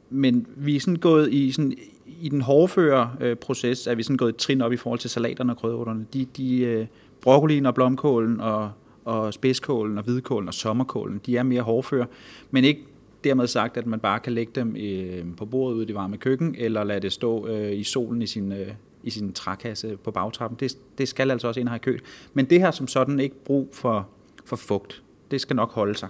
men 0.09 0.47
vi 0.55 0.75
er 0.75 0.79
sådan 0.79 0.95
gået 0.95 1.33
i, 1.33 1.51
sådan, 1.51 1.73
i 2.21 2.29
den 2.29 2.41
hårdføre 2.41 3.35
proces, 3.35 3.87
er 3.87 3.95
vi 3.95 4.03
sådan 4.03 4.17
gået 4.17 4.29
et 4.29 4.35
trin 4.35 4.61
op 4.61 4.73
i 4.73 4.77
forhold 4.77 4.99
til 4.99 5.09
salaterne 5.09 5.53
og 5.53 5.57
krydderurterne. 5.57 6.05
De, 6.13 6.25
de, 6.37 6.87
broccolien 7.23 7.65
og 7.65 7.75
blomkålen 7.75 8.39
og, 8.39 8.71
og 9.05 9.33
spidskålen 9.33 9.97
og 9.97 10.03
hvidkålen 10.03 10.47
og 10.47 10.53
sommerkålen, 10.53 11.21
de 11.25 11.37
er 11.37 11.43
mere 11.43 11.61
hårdføre, 11.61 12.05
men 12.51 12.63
ikke 12.63 12.81
dermed 13.23 13.47
sagt, 13.47 13.77
at 13.77 13.85
man 13.85 13.99
bare 13.99 14.19
kan 14.19 14.33
lægge 14.33 14.51
dem 14.55 14.75
øh, 14.75 15.35
på 15.37 15.45
bordet 15.45 15.75
ude 15.75 15.83
i 15.83 15.87
det 15.87 15.95
varme 15.95 16.17
køkken, 16.17 16.55
eller 16.57 16.83
lade 16.83 16.99
det 16.99 17.11
stå 17.11 17.47
øh, 17.47 17.79
i 17.79 17.83
solen 17.83 18.21
i 18.21 18.27
sin, 18.27 18.51
øh, 18.51 18.67
i 19.03 19.09
sin 19.09 19.33
trækasse 19.33 19.97
på 19.97 20.11
bagtrappen. 20.11 20.59
Det, 20.59 20.77
det 20.97 21.07
skal 21.07 21.31
altså 21.31 21.47
også 21.47 21.59
ind 21.59 21.69
have 21.69 21.79
køl. 21.79 22.01
Men 22.33 22.45
det 22.45 22.61
har 22.61 22.71
som 22.71 22.87
sådan 22.87 23.19
ikke 23.19 23.43
brug 23.43 23.69
for, 23.71 24.09
for 24.45 24.55
fugt. 24.55 25.03
Det 25.31 25.41
skal 25.41 25.55
nok 25.55 25.71
holde 25.71 25.95
sig. 25.95 26.09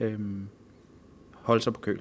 Øhm, 0.00 0.48
holde 1.32 1.62
sig 1.62 1.72
på 1.72 1.80
køl. 1.80 2.00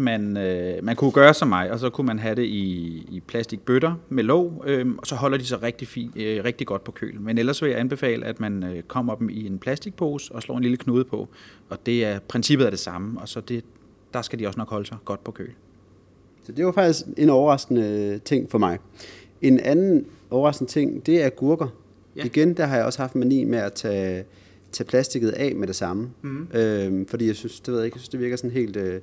Man, 0.00 0.36
øh, 0.36 0.84
man 0.84 0.96
kunne 0.96 1.12
gøre 1.12 1.34
som 1.34 1.48
mig, 1.48 1.70
og 1.70 1.78
så 1.78 1.90
kunne 1.90 2.06
man 2.06 2.18
have 2.18 2.34
det 2.34 2.44
i, 2.44 3.06
i 3.10 3.22
plastikbøtter 3.26 3.94
med 4.08 4.24
låg, 4.24 4.64
øh, 4.66 4.86
og 4.98 5.06
så 5.06 5.14
holder 5.14 5.38
de 5.38 5.44
sig 5.44 5.62
rigtig, 5.62 5.88
fi, 5.88 6.10
øh, 6.16 6.44
rigtig 6.44 6.66
godt 6.66 6.84
på 6.84 6.92
køl. 6.92 7.20
Men 7.20 7.38
ellers 7.38 7.62
vil 7.62 7.70
jeg 7.70 7.80
anbefale, 7.80 8.26
at 8.26 8.40
man 8.40 8.62
øh, 8.62 8.82
kommer 8.82 9.14
dem 9.14 9.30
i 9.30 9.46
en 9.46 9.58
plastikpose 9.58 10.34
og 10.34 10.42
slår 10.42 10.56
en 10.56 10.62
lille 10.62 10.76
knude 10.76 11.04
på. 11.04 11.28
Og 11.68 11.78
det 11.86 12.04
er 12.04 12.18
princippet 12.18 12.66
er 12.66 12.70
det 12.70 12.78
samme, 12.78 13.20
og 13.20 13.28
så 13.28 13.40
det, 13.40 13.64
der 14.14 14.22
skal 14.22 14.38
de 14.38 14.46
også 14.46 14.58
nok 14.58 14.70
holde 14.70 14.86
sig 14.86 14.96
godt 15.04 15.24
på 15.24 15.30
køl. 15.30 15.50
Så 16.44 16.52
det 16.52 16.66
var 16.66 16.72
faktisk 16.72 17.06
en 17.16 17.30
overraskende 17.30 18.18
ting 18.24 18.50
for 18.50 18.58
mig. 18.58 18.78
En 19.42 19.60
anden 19.60 20.06
overraskende 20.30 20.72
ting, 20.72 21.06
det 21.06 21.22
er 21.22 21.28
gurker. 21.28 21.68
Ja. 22.16 22.24
Igen, 22.24 22.54
der 22.56 22.66
har 22.66 22.76
jeg 22.76 22.84
også 22.84 23.02
haft 23.02 23.14
mani 23.14 23.44
med 23.44 23.58
at 23.58 23.72
tage, 23.72 24.24
tage 24.72 24.86
plastikket 24.86 25.30
af 25.30 25.54
med 25.56 25.66
det 25.66 25.76
samme. 25.76 26.10
Mm. 26.22 26.48
Øhm, 26.54 27.06
fordi 27.06 27.26
jeg 27.26 27.36
synes, 27.36 27.60
det 27.60 27.72
ved 27.72 27.80
jeg 27.80 27.86
ikke, 27.86 27.96
jeg 27.96 28.00
synes, 28.00 28.08
det 28.08 28.20
virker 28.20 28.36
sådan 28.36 28.50
helt... 28.50 28.76
Øh, 28.76 29.00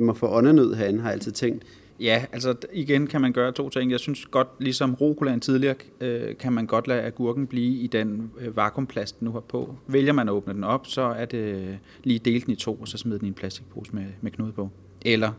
det 0.00 0.06
må 0.06 0.14
få 0.14 0.28
åndenød 0.28 0.74
herinde, 0.74 1.00
har 1.00 1.08
jeg 1.08 1.14
altid 1.14 1.32
tænkt. 1.32 1.64
Ja, 2.00 2.24
altså 2.32 2.54
igen 2.72 3.06
kan 3.06 3.20
man 3.20 3.32
gøre 3.32 3.52
to 3.52 3.68
ting. 3.68 3.90
Jeg 3.90 4.00
synes 4.00 4.26
godt, 4.26 4.48
ligesom 4.58 4.94
rocolaen 4.94 5.40
tidligere, 5.40 5.74
øh, 6.00 6.36
kan 6.36 6.52
man 6.52 6.66
godt 6.66 6.88
lade 6.88 7.02
agurken 7.02 7.46
blive 7.46 7.82
i 7.82 7.86
den 7.86 8.30
øh, 8.38 8.56
vakuumplast, 8.56 9.22
nu 9.22 9.32
har 9.32 9.40
på. 9.40 9.74
Vælger 9.86 10.12
man 10.12 10.28
at 10.28 10.32
åbne 10.32 10.54
den 10.54 10.64
op, 10.64 10.86
så 10.86 11.02
er 11.02 11.24
det 11.24 11.78
lige 12.04 12.18
delt 12.18 12.46
den 12.46 12.52
i 12.52 12.56
to, 12.56 12.74
og 12.74 12.88
så 12.88 12.98
smider 12.98 13.18
den 13.18 13.26
i 13.26 13.28
en 13.28 13.34
plastikpose 13.34 13.94
med, 13.94 14.06
med 14.20 14.30
knude 14.30 14.52
på. 14.52 14.68
Eller 15.02 15.32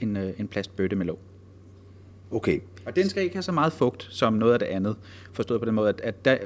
en, 0.00 0.16
øh, 0.16 0.40
en 0.40 0.48
plastbøtte 0.48 0.96
med 0.96 1.06
låg. 1.06 1.18
Okay. 2.30 2.60
Og 2.86 2.96
den 2.96 3.08
skal 3.08 3.22
ikke 3.22 3.34
have 3.34 3.42
så 3.42 3.52
meget 3.52 3.72
fugt 3.72 4.08
som 4.10 4.32
noget 4.32 4.52
af 4.52 4.58
det 4.58 4.66
andet. 4.66 4.96
Forstået 5.32 5.60
på 5.60 5.64
den 5.64 5.74
måde, 5.74 5.88
at, 5.88 6.00
at 6.00 6.24
der, 6.24 6.36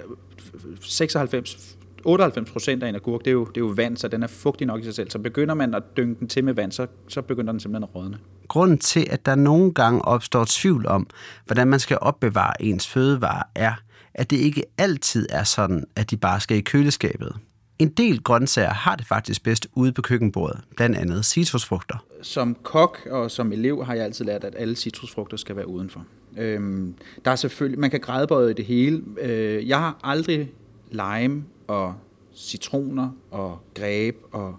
96 0.81 1.79
98 2.05 2.51
procent 2.51 2.83
af 2.83 2.89
en 2.89 2.95
agurk, 2.95 3.21
det 3.21 3.27
er, 3.27 3.33
jo, 3.33 3.45
det 3.45 3.57
er 3.57 3.61
jo 3.61 3.73
vand, 3.77 3.97
så 3.97 4.09
den 4.09 4.23
er 4.23 4.27
fugtig 4.27 4.67
nok 4.67 4.81
i 4.81 4.85
sig 4.85 4.95
selv. 4.95 5.11
Så 5.11 5.19
begynder 5.19 5.55
man 5.55 5.75
at 5.75 5.83
dynge 5.97 6.17
den 6.21 6.29
til 6.29 6.45
med 6.45 6.55
vand, 6.55 6.73
så, 6.73 6.87
så 7.09 7.23
begynder 7.23 7.53
den 7.53 7.61
simpelthen 7.61 7.83
at 7.83 7.95
rådne. 7.95 8.19
Grunden 8.49 8.79
til, 8.79 9.07
at 9.11 9.27
der 9.27 9.35
nogle 9.35 9.75
gange 9.75 10.03
opstår 10.03 10.45
tvivl 10.49 10.87
om, 10.87 11.07
hvordan 11.47 11.69
man 11.69 11.81
skal 11.81 11.99
opbevare 12.01 12.63
ens 12.63 12.89
fødevarer, 12.89 13.43
er, 13.55 13.73
at 14.15 14.31
det 14.31 14.37
ikke 14.37 14.63
altid 14.79 15.27
er 15.31 15.45
sådan, 15.45 15.85
at 15.97 16.11
de 16.11 16.17
bare 16.17 16.41
skal 16.41 16.57
i 16.57 16.61
køleskabet. 16.61 17.37
En 17.79 17.89
del 17.89 18.23
grøntsager 18.23 18.73
har 18.73 18.97
det 18.97 19.07
faktisk 19.07 19.43
bedst 19.43 19.69
ude 19.75 19.93
på 19.93 20.03
køkkenbordet, 20.03 20.61
blandt 20.77 20.97
andet 20.97 21.25
citrusfrugter. 21.25 22.05
Som 22.23 22.57
kok 22.63 23.09
og 23.11 23.31
som 23.31 23.53
elev 23.53 23.85
har 23.85 23.95
jeg 23.95 24.05
altid 24.05 24.25
lært, 24.25 24.45
at 24.45 24.55
alle 24.59 24.77
citrusfrugter 24.77 25.37
skal 25.37 25.57
være 25.57 25.69
udenfor. 25.69 26.05
Øhm, 26.39 26.95
der 27.25 27.31
er 27.31 27.37
selvfølgelig, 27.37 27.81
man 27.81 27.91
kan 27.91 28.01
grædebøje 28.01 28.53
det 28.53 28.65
hele. 28.65 29.03
Øh, 29.21 29.69
jeg 29.69 29.79
har 29.79 30.01
aldrig 30.03 30.51
lime 30.91 31.45
og 31.71 31.95
citroner 32.35 33.11
og 33.31 33.59
greb 33.75 34.17
og 34.33 34.57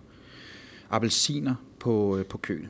appelsiner 0.90 1.56
på, 1.80 2.18
øh, 2.18 2.26
på 2.26 2.38
køl. 2.38 2.68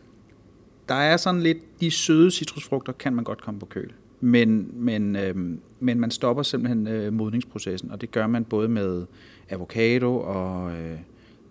Der 0.90 0.96
er 0.96 1.18
sådan 1.18 1.42
lidt, 1.42 1.82
de 1.82 1.92
søde 1.92 2.32
citrusfrugter 2.32 2.94
kan 2.94 3.14
man 3.14 3.24
godt 3.24 3.42
komme 3.42 3.60
på 3.60 3.66
køl. 3.66 3.92
Men, 4.20 4.72
men, 4.74 5.16
øh, 5.16 5.36
men 5.80 6.00
man 6.00 6.12
stopper 6.12 6.44
simpelthen 6.44 6.88
øh, 6.88 7.14
modningsprocessen, 7.14 7.92
og 7.92 8.02
det 8.02 8.12
gør 8.12 8.28
man 8.28 8.46
både 8.46 8.68
med 8.68 9.06
avocado 9.50 10.20
og 10.20 10.72
øh, 10.72 11.00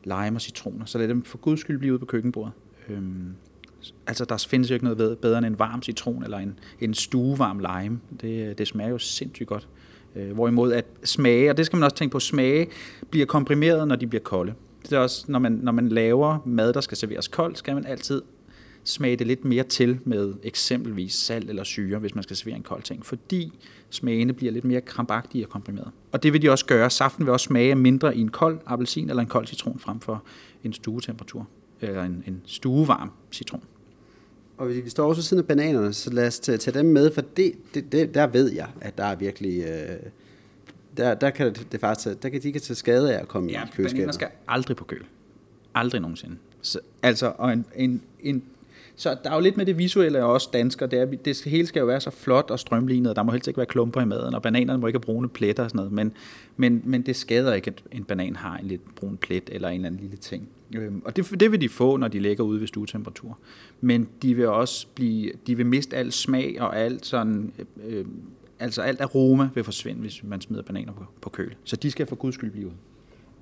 lime 0.04 0.36
og 0.36 0.40
citroner. 0.40 0.84
Så 0.84 0.98
lad 0.98 1.08
dem 1.08 1.22
for 1.22 1.38
guds 1.38 1.60
skyld 1.60 1.78
blive 1.78 1.92
ude 1.92 1.98
på 1.98 2.06
køkkenbordet. 2.06 2.52
Øh, 2.88 3.02
altså, 4.06 4.24
der 4.24 4.46
findes 4.48 4.70
jo 4.70 4.74
ikke 4.74 4.84
noget 4.84 5.18
bedre 5.18 5.38
end 5.38 5.46
en 5.46 5.58
varm 5.58 5.82
citron 5.82 6.24
eller 6.24 6.38
en, 6.38 6.58
en 6.80 6.94
stuevarm 6.94 7.58
lime. 7.58 8.00
Det, 8.20 8.48
øh, 8.48 8.58
det 8.58 8.68
smager 8.68 8.90
jo 8.90 8.98
sindssygt 8.98 9.48
godt. 9.48 9.68
Øh, 10.16 10.32
hvorimod 10.32 10.72
at 10.72 10.84
smage, 11.04 11.50
og 11.50 11.56
det 11.56 11.66
skal 11.66 11.76
man 11.76 11.84
også 11.84 11.96
tænke 11.96 12.12
på, 12.12 12.20
smage 12.20 12.66
bliver 13.10 13.26
komprimeret, 13.26 13.88
når 13.88 13.96
de 13.96 14.06
bliver 14.06 14.22
kolde. 14.22 14.54
Det 14.82 14.92
er 14.92 14.98
også, 14.98 15.24
når 15.28 15.38
man, 15.38 15.52
når 15.52 15.72
man 15.72 15.88
laver 15.88 16.38
mad, 16.46 16.72
der 16.72 16.80
skal 16.80 16.96
serveres 16.96 17.28
koldt, 17.28 17.58
skal 17.58 17.74
man 17.74 17.86
altid 17.86 18.22
smage 18.84 19.16
det 19.16 19.26
lidt 19.26 19.44
mere 19.44 19.62
til 19.62 19.98
med 20.04 20.34
eksempelvis 20.42 21.14
salt 21.14 21.50
eller 21.50 21.64
syre, 21.64 21.98
hvis 21.98 22.14
man 22.14 22.22
skal 22.22 22.36
servere 22.36 22.56
en 22.56 22.62
kold 22.62 22.82
ting, 22.82 23.06
fordi 23.06 23.52
smagene 23.90 24.32
bliver 24.32 24.52
lidt 24.52 24.64
mere 24.64 24.80
krampagtige 24.80 25.46
og 25.46 25.50
komprimeret. 25.50 25.90
Og 26.12 26.22
det 26.22 26.32
vil 26.32 26.42
de 26.42 26.50
også 26.50 26.66
gøre. 26.66 26.90
Saften 26.90 27.26
vil 27.26 27.32
også 27.32 27.44
smage 27.44 27.74
mindre 27.74 28.16
i 28.16 28.20
en 28.20 28.28
kold 28.28 28.58
appelsin 28.66 29.10
eller 29.10 29.22
en 29.22 29.28
kold 29.28 29.46
citron 29.46 29.78
frem 29.78 30.00
for 30.00 30.24
en 30.64 30.72
stuetemperatur, 30.72 31.48
eller 31.80 32.04
en, 32.04 32.24
en 32.26 32.42
stuevarm 32.46 33.12
citron. 33.32 33.62
Og 34.60 34.68
vi 34.68 34.90
står 34.90 35.08
også 35.08 35.18
ved 35.18 35.24
siden 35.24 35.42
af 35.42 35.46
bananerne, 35.46 35.92
så 35.92 36.10
lad 36.10 36.26
os 36.26 36.38
tage, 36.38 36.58
tage 36.58 36.78
dem 36.78 36.86
med, 36.86 37.10
for 37.12 37.20
det, 37.20 37.52
det, 37.74 37.92
det, 37.92 38.14
der 38.14 38.26
ved 38.26 38.52
jeg, 38.52 38.68
at 38.80 38.98
der 38.98 39.04
er 39.04 39.16
virkelig... 39.16 39.64
Øh, 39.64 39.96
der, 40.96 41.14
der 41.14 41.30
kan 41.30 41.46
det, 41.46 41.66
det 41.72 41.80
faktisk, 41.80 42.22
der 42.22 42.28
kan 42.28 42.42
de 42.42 42.52
kan 42.52 42.60
tage 42.60 42.74
skade 42.74 43.14
af 43.14 43.20
at 43.20 43.28
komme 43.28 43.50
ja, 43.50 43.64
i 43.64 43.66
køleskabet. 43.72 43.92
bananer 43.92 44.12
skal 44.12 44.28
aldrig 44.48 44.76
på 44.76 44.84
køl. 44.84 45.04
Aldrig 45.74 46.00
nogensinde. 46.00 46.36
Så, 46.62 46.80
altså, 47.02 47.32
og 47.38 47.52
en, 47.52 47.64
en, 47.76 48.02
en 48.20 48.42
så 48.96 49.16
der 49.24 49.30
er 49.30 49.34
jo 49.34 49.40
lidt 49.40 49.56
med 49.56 49.66
det 49.66 49.78
visuelle 49.78 50.24
også 50.24 50.48
dansker. 50.52 50.86
Det, 50.86 50.98
er, 50.98 51.04
det 51.04 51.42
hele 51.46 51.66
skal 51.66 51.80
jo 51.80 51.86
være 51.86 52.00
så 52.00 52.10
flot 52.10 52.50
og 52.50 52.58
strømlignet, 52.58 53.10
og 53.10 53.16
der 53.16 53.22
må 53.22 53.32
helst 53.32 53.48
ikke 53.48 53.58
være 53.58 53.66
klumper 53.66 54.00
i 54.00 54.04
maden, 54.04 54.34
og 54.34 54.42
bananerne 54.42 54.80
må 54.80 54.86
ikke 54.86 54.98
have 54.98 55.04
brune 55.04 55.28
pletter 55.28 55.64
og 55.64 55.70
sådan 55.70 55.76
noget. 55.76 55.92
Men, 55.92 56.12
men, 56.56 56.82
men 56.84 57.02
det 57.02 57.16
skader 57.16 57.54
ikke, 57.54 57.70
at 57.70 57.82
en 57.92 58.04
banan 58.04 58.36
har 58.36 58.56
en 58.56 58.66
lidt 58.66 58.94
brun 58.94 59.16
plet 59.16 59.50
eller 59.52 59.68
en 59.68 59.74
eller 59.74 59.86
anden 59.86 60.00
lille 60.00 60.16
ting. 60.16 60.48
Øhm, 60.74 61.02
og 61.04 61.16
det, 61.16 61.40
det 61.40 61.52
vil 61.52 61.60
de 61.60 61.68
få, 61.68 61.96
når 61.96 62.08
de 62.08 62.18
ligger 62.18 62.44
ude 62.44 62.60
ved 62.60 62.66
stuetemperatur. 62.66 63.38
Men 63.80 64.08
de 64.22 64.34
vil 64.34 64.48
også 64.48 64.86
blive, 64.94 65.32
de 65.46 65.56
vil 65.56 65.66
miste 65.66 65.96
al 65.96 66.12
smag 66.12 66.56
og 66.60 66.78
alt 66.78 67.06
sådan, 67.06 67.52
øh, 67.86 68.04
altså 68.58 68.82
alt 68.82 69.00
aroma 69.00 69.48
vil 69.54 69.64
forsvinde, 69.64 70.00
hvis 70.00 70.24
man 70.24 70.40
smider 70.40 70.62
bananer 70.62 70.92
på, 70.92 71.04
på 71.20 71.30
køl. 71.30 71.54
Så 71.64 71.76
de 71.76 71.90
skal 71.90 72.06
for 72.06 72.16
guds 72.16 72.34
skyld 72.34 72.50
blive 72.50 72.66
ude. 72.66 72.74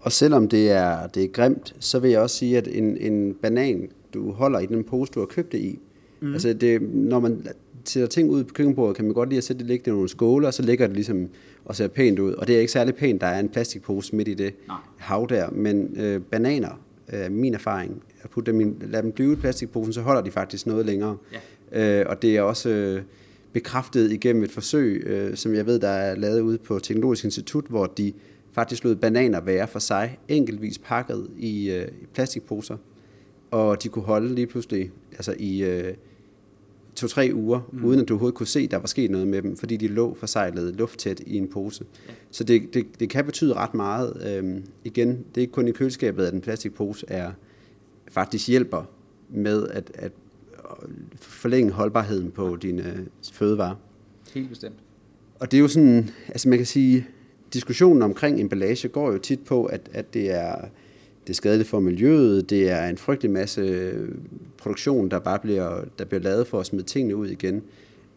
Og 0.00 0.12
selvom 0.12 0.49
det 0.49 0.71
er, 0.71 1.07
det 1.07 1.25
er 1.25 1.28
grimt, 1.28 1.75
så 1.81 1.99
vil 1.99 2.11
jeg 2.11 2.21
også 2.21 2.37
sige, 2.37 2.59
at 2.59 2.69
en, 2.73 2.97
en 2.97 3.35
banan, 3.43 3.88
du 4.14 4.33
holder 4.33 4.59
i 4.59 4.67
den 4.67 4.85
pose, 4.85 5.12
du 5.12 5.21
har 5.21 5.26
købt 5.26 5.52
det 5.52 5.59
i, 5.59 5.78
mm. 6.21 6.33
altså 6.33 6.52
det, 6.52 6.83
når 6.95 7.21
man 7.21 7.47
sætter 7.85 8.09
ting 8.09 8.31
ud 8.31 8.45
på 8.45 8.55
køkkenbordet, 8.55 8.97
kan 8.97 9.05
man 9.05 9.14
godt 9.14 9.28
lide 9.28 9.38
at 9.38 9.45
sætte 9.45 9.61
det 9.61 9.67
liggende 9.67 9.90
i 9.90 9.93
nogle 9.93 10.09
skåle, 10.09 10.47
og 10.47 10.55
så 10.55 10.62
ligger 10.62 10.87
det 10.87 10.97
ligesom 10.97 11.28
og 11.64 11.76
ser 11.76 11.88
pænt 11.88 12.19
ud. 12.19 12.33
Og 12.33 12.47
det 12.47 12.57
er 12.57 12.61
ikke 12.61 12.73
særlig 12.73 12.95
pænt, 12.95 13.21
der 13.21 13.26
er 13.26 13.40
en 13.40 13.49
plastikpose 13.49 14.17
midt 14.17 14.28
i 14.28 14.35
det 14.35 14.55
Nej. 14.69 14.76
hav 14.97 15.26
der, 15.28 15.50
men 15.50 15.97
øh, 15.97 16.21
bananer, 16.21 16.81
øh, 17.12 17.33
min 17.33 17.55
erfaring, 17.55 18.02
at 18.23 18.31
putte 18.31 18.52
dem 18.52 18.61
i, 18.61 18.64
lade 18.87 19.02
dem 19.02 19.12
blive 19.12 19.33
i 19.33 19.37
plastikposen, 19.37 19.93
så 19.93 20.00
holder 20.00 20.23
de 20.23 20.31
faktisk 20.31 20.67
noget 20.67 20.87
længere. 20.87 21.17
Ja. 21.73 22.00
Øh, 22.00 22.07
og 22.09 22.23
det 22.23 22.37
er 22.37 22.43
også 22.43 22.69
øh, 22.69 23.02
bekræftet 23.52 24.12
igennem 24.12 24.43
et 24.43 24.50
forsøg, 24.50 25.02
øh, 25.07 25.37
som 25.37 25.55
jeg 25.55 25.67
ved, 25.67 25.78
der 25.78 25.88
er 25.88 26.14
lavet 26.14 26.40
ude 26.40 26.59
på 26.59 26.78
Teknologisk 26.78 27.25
Institut, 27.25 27.64
hvor 27.69 27.87
de 27.87 28.12
faktisk 28.58 28.84
lod 28.84 28.96
bananer 28.96 29.40
være 29.40 29.68
for 29.68 29.78
sig, 29.78 30.18
enkeltvis 30.28 30.78
pakket 30.78 31.30
i, 31.36 31.70
øh, 31.70 31.88
i 32.02 32.06
plastikposer. 32.14 32.76
og 33.50 33.82
de 33.82 33.88
kunne 33.88 34.04
holde 34.04 34.34
lige 34.34 34.46
pludselig 34.46 34.90
altså 35.12 35.34
i 35.38 35.64
øh, 35.64 35.94
to-tre 36.94 37.30
uger, 37.34 37.60
mm. 37.72 37.84
uden 37.84 38.00
at 38.00 38.08
du 38.08 38.14
overhovedet 38.14 38.36
kunne 38.36 38.46
se, 38.46 38.60
at 38.60 38.70
der 38.70 38.76
var 38.76 38.86
sket 38.86 39.10
noget 39.10 39.28
med 39.28 39.42
dem, 39.42 39.56
fordi 39.56 39.76
de 39.76 39.88
lå 39.88 40.14
forsejlet 40.14 40.76
lufttæt 40.76 41.20
i 41.26 41.36
en 41.36 41.48
pose. 41.48 41.84
Ja. 42.08 42.12
Så 42.30 42.44
det, 42.44 42.74
det, 42.74 42.86
det 43.00 43.10
kan 43.10 43.24
betyde 43.24 43.54
ret 43.54 43.74
meget. 43.74 44.36
Øhm, 44.36 44.64
igen, 44.84 45.08
det 45.08 45.36
er 45.36 45.40
ikke 45.40 45.52
kun 45.52 45.68
i 45.68 45.72
køleskabet, 45.72 46.26
at 46.26 46.34
en 46.34 46.40
plastikpose 46.40 47.06
er, 47.08 47.32
faktisk 48.10 48.48
hjælper 48.48 48.84
med 49.28 49.68
at, 49.68 49.90
at 49.94 50.12
forlænge 51.16 51.72
holdbarheden 51.72 52.30
på 52.30 52.56
dine 52.56 53.06
fødevarer. 53.32 53.74
Helt 54.34 54.48
bestemt. 54.48 54.76
Og 55.40 55.50
det 55.50 55.56
er 55.56 55.60
jo 55.60 55.68
sådan, 55.68 56.10
altså 56.28 56.48
man 56.48 56.58
kan 56.58 56.66
sige, 56.66 57.06
diskussionen 57.52 58.02
omkring 58.02 58.40
emballage 58.40 58.88
går 58.88 59.12
jo 59.12 59.19
tit 59.19 59.40
på, 59.40 59.64
at, 59.64 59.81
at 59.93 60.14
det 60.14 60.31
er 60.31 60.55
det 61.28 61.35
er 61.35 61.37
skadeligt 61.37 61.69
for 61.69 61.81
miljøet, 61.81 62.50
det 62.50 62.71
er 62.71 62.87
en 62.87 62.99
frygtelig 62.99 63.31
masse 63.31 63.93
produktion, 64.59 65.09
der 65.09 65.19
bare 65.19 65.38
bliver, 65.38 65.85
der 65.99 66.05
bliver 66.05 66.23
lavet 66.23 66.47
for 66.47 66.61
at 66.61 66.67
smide 66.67 66.85
tingene 66.85 67.17
ud 67.17 67.28
igen. 67.28 67.62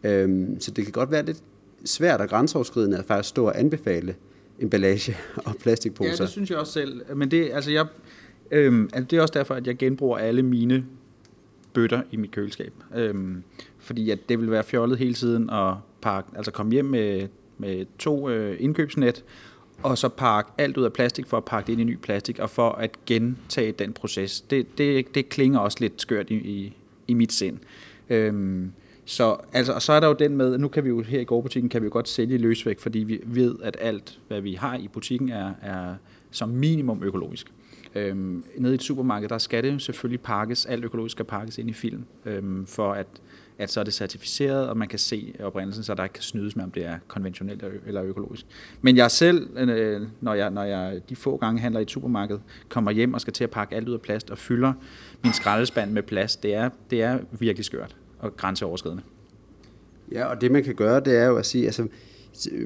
Øhm, 0.04 0.60
så 0.60 0.70
det 0.70 0.84
kan 0.84 0.92
godt 0.92 1.10
være 1.10 1.24
lidt 1.24 1.42
svært 1.84 2.20
og 2.20 2.28
grænseoverskridende 2.28 2.98
at 2.98 3.04
faktisk 3.04 3.28
stå 3.28 3.46
og 3.46 3.60
anbefale 3.60 4.14
emballage 4.58 5.16
og 5.46 5.54
plastikposer. 5.60 6.10
Ja, 6.10 6.16
det 6.16 6.28
synes 6.28 6.50
jeg 6.50 6.58
også 6.58 6.72
selv. 6.72 7.16
Men 7.16 7.30
det, 7.30 7.50
altså 7.52 7.70
jeg, 7.70 7.86
øhm, 8.50 8.90
altså 8.92 9.06
det 9.10 9.16
er 9.16 9.22
også 9.22 9.34
derfor, 9.34 9.54
at 9.54 9.66
jeg 9.66 9.76
genbruger 9.76 10.18
alle 10.18 10.42
mine 10.42 10.84
bøtter 11.72 12.02
i 12.10 12.16
mit 12.16 12.30
køleskab. 12.30 12.72
Øhm, 12.94 13.42
fordi 13.78 14.10
at 14.10 14.18
det 14.28 14.38
vil 14.38 14.50
være 14.50 14.64
fjollet 14.64 14.98
hele 14.98 15.14
tiden 15.14 15.50
at 15.50 15.74
pakke, 16.02 16.30
altså 16.36 16.50
komme 16.50 16.72
hjem 16.72 16.84
med, 16.84 17.28
med 17.62 17.86
to 17.98 18.28
øh, 18.28 18.56
indkøbsnet, 18.60 19.24
og 19.82 19.98
så 19.98 20.08
pakke 20.08 20.50
alt 20.58 20.76
ud 20.76 20.84
af 20.84 20.92
plastik 20.92 21.26
for 21.26 21.36
at 21.36 21.44
pakke 21.44 21.66
det 21.66 21.72
ind 21.72 21.80
i 21.80 21.84
ny 21.84 21.98
plastik, 22.02 22.38
og 22.38 22.50
for 22.50 22.70
at 22.70 22.90
gentage 23.06 23.72
den 23.72 23.92
proces. 23.92 24.40
Det, 24.40 24.78
det, 24.78 25.14
det 25.14 25.28
klinger 25.28 25.58
også 25.58 25.78
lidt 25.80 26.00
skørt 26.00 26.30
i, 26.30 26.34
i, 26.34 26.72
i 27.08 27.14
mit 27.14 27.32
sind. 27.32 27.58
Øhm, 28.10 28.72
så, 29.04 29.36
altså, 29.52 29.72
og 29.72 29.82
så 29.82 29.92
er 29.92 30.00
der 30.00 30.06
jo 30.06 30.14
den 30.18 30.36
med, 30.36 30.58
nu 30.58 30.68
kan 30.68 30.84
vi 30.84 30.88
jo 30.88 31.02
her 31.02 31.20
i 31.20 31.24
gårdbutikken, 31.24 31.68
kan 31.68 31.82
vi 31.82 31.86
jo 31.86 31.92
godt 31.92 32.08
sælge 32.08 32.38
løsvægt, 32.38 32.80
fordi 32.80 32.98
vi 32.98 33.20
ved, 33.24 33.54
at 33.62 33.76
alt, 33.80 34.18
hvad 34.28 34.40
vi 34.40 34.52
har 34.52 34.76
i 34.76 34.88
butikken, 34.88 35.28
er, 35.28 35.52
er 35.62 35.94
som 36.30 36.48
minimum 36.48 37.02
økologisk. 37.02 37.46
Øhm, 37.94 38.44
nede 38.58 38.72
i 38.72 38.74
et 38.74 38.82
supermarked, 38.82 39.28
der 39.28 39.38
skal 39.38 39.64
det 39.64 39.82
selvfølgelig 39.82 40.20
pakkes, 40.20 40.66
alt 40.66 40.84
økologisk 40.84 41.12
skal 41.12 41.24
pakkes 41.24 41.58
ind 41.58 41.70
i 41.70 41.72
film, 41.72 42.04
øhm, 42.26 42.66
for 42.66 42.92
at 42.92 43.06
at 43.58 43.70
så 43.70 43.80
er 43.80 43.84
det 43.84 43.94
certificeret, 43.94 44.68
og 44.68 44.76
man 44.76 44.88
kan 44.88 44.98
se 44.98 45.34
oprindelsen, 45.40 45.84
så 45.84 45.94
der 45.94 46.02
ikke 46.02 46.12
kan 46.12 46.22
snydes 46.22 46.56
med, 46.56 46.64
om 46.64 46.70
det 46.70 46.86
er 46.86 46.98
konventionelt 47.08 47.64
eller 47.86 48.02
økologisk. 48.02 48.46
Men 48.80 48.96
jeg 48.96 49.10
selv, 49.10 49.58
øh, 49.58 50.02
når 50.20 50.34
jeg, 50.34 50.50
når 50.50 50.62
jeg 50.62 51.00
de 51.08 51.16
få 51.16 51.36
gange 51.36 51.60
handler 51.60 51.80
i 51.80 51.82
et 51.82 51.90
supermarked, 51.90 52.38
kommer 52.68 52.90
hjem 52.90 53.14
og 53.14 53.20
skal 53.20 53.32
til 53.32 53.44
at 53.44 53.50
pakke 53.50 53.76
alt 53.76 53.88
ud 53.88 53.94
af 53.94 54.00
plast 54.00 54.30
og 54.30 54.38
fylder 54.38 54.72
min 55.24 55.32
skraldespand 55.32 55.92
med 55.92 56.02
plast, 56.02 56.42
det 56.42 56.54
er, 56.54 56.70
det 56.90 57.02
er 57.02 57.18
virkelig 57.30 57.64
skørt 57.64 57.96
og 58.18 58.36
grænseoverskridende. 58.36 59.02
Ja, 60.12 60.24
og 60.24 60.40
det 60.40 60.52
man 60.52 60.64
kan 60.64 60.74
gøre, 60.74 61.00
det 61.00 61.18
er 61.18 61.26
jo 61.26 61.36
at 61.36 61.46
sige, 61.46 61.66
altså 61.66 61.88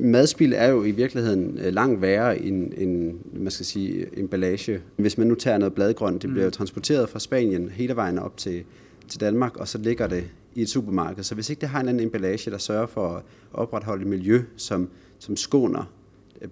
madspil 0.01 0.53
er 0.53 0.69
jo 0.69 0.85
i 0.85 0.91
virkeligheden 0.91 1.59
øh, 1.59 1.73
langt 1.73 2.01
værre 2.01 2.39
end, 2.39 2.73
end 2.77 3.15
man 3.33 3.51
skal 3.51 3.67
sige, 3.67 4.19
emballage. 4.19 4.81
Hvis 4.97 5.19
man 5.19 5.27
nu 5.27 5.35
tager 5.35 5.59
noget 5.59 5.75
bladgrønt, 5.75 6.23
det 6.23 6.31
bliver 6.31 6.45
jo 6.45 6.49
mm. 6.49 6.53
transporteret 6.53 7.09
fra 7.09 7.19
Spanien 7.19 7.69
hele 7.69 7.97
vejen 7.97 8.19
op 8.19 8.37
til, 8.37 8.63
til 9.09 9.21
Danmark, 9.21 9.57
og 9.57 9.69
så 9.69 9.79
ligger 9.79 10.07
det 10.07 10.25
i 10.55 10.63
et 10.63 10.69
supermarked. 10.69 11.23
Så 11.23 11.35
hvis 11.35 11.51
ikke 11.51 11.61
det 11.61 11.69
har 11.69 11.81
en 11.81 11.89
anden 11.89 12.07
emballage, 12.07 12.51
der 12.51 12.59
sørger 12.59 12.87
for 12.87 13.09
at 13.09 13.23
opretholde 13.53 14.03
et 14.03 14.09
miljø, 14.09 14.43
som, 14.57 14.89
som 15.19 15.37
skåner 15.37 15.93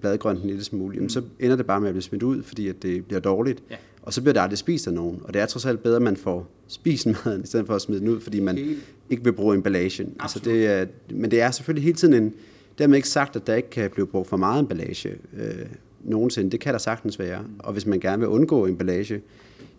bladgrønt 0.01 0.43
en 0.43 0.49
lille 0.49 0.65
smule, 0.65 0.95
jamen, 0.95 1.11
så 1.11 1.23
ender 1.41 1.57
det 1.57 1.67
bare 1.67 1.81
med 1.81 1.89
at 1.89 1.95
blive 1.95 2.03
smidt 2.03 2.23
ud, 2.23 2.43
fordi 2.43 2.69
at 2.69 2.83
det 2.83 3.07
bliver 3.07 3.21
dårligt. 3.21 3.63
Ja. 3.71 3.77
Og 4.03 4.13
så 4.13 4.23
bliver 4.23 4.33
det 4.33 4.41
aldrig 4.41 4.59
spist 4.59 4.87
af 4.87 4.93
nogen. 4.93 5.21
Og 5.25 5.35
det 5.35 5.43
er 5.43 5.47
trods 5.47 5.67
alt 5.67 5.83
bedre, 5.83 5.97
at 5.97 6.03
man 6.03 6.17
får 6.17 6.51
spist 6.69 7.07
maden, 7.25 7.43
i 7.43 7.47
stedet 7.47 7.67
for 7.67 7.75
at 7.75 7.83
smide 7.83 8.01
den 8.01 8.09
ud, 8.09 8.21
fordi 8.21 8.41
man 8.41 8.59
Helt. 8.59 8.79
ikke 9.11 9.25
vil 9.25 9.33
bruge 9.33 9.55
emballagen. 9.55 10.17
Altså 10.21 10.39
det 10.39 10.67
er, 10.67 10.87
men 11.11 11.31
det 11.31 11.41
er 11.41 11.51
selvfølgelig 11.51 11.85
hele 11.85 11.97
tiden 11.97 12.15
en... 12.15 12.35
Dermed 12.79 12.97
ikke 12.97 13.09
sagt, 13.09 13.37
at 13.37 13.47
der 13.47 13.55
ikke 13.55 13.71
kan 13.71 13.91
blive 13.91 14.07
brugt 14.07 14.29
for 14.29 14.37
meget 14.37 14.61
emballage 14.61 15.11
øh, 15.37 15.67
nogensinde. 16.05 16.51
Det 16.51 16.61
kan 16.61 16.73
der 16.73 16.79
sagtens 16.79 17.19
være. 17.19 17.45
Og 17.59 17.73
hvis 17.73 17.87
man 17.87 18.01
gerne 18.01 18.19
vil 18.19 18.29
undgå 18.29 18.67
emballage, 18.67 19.21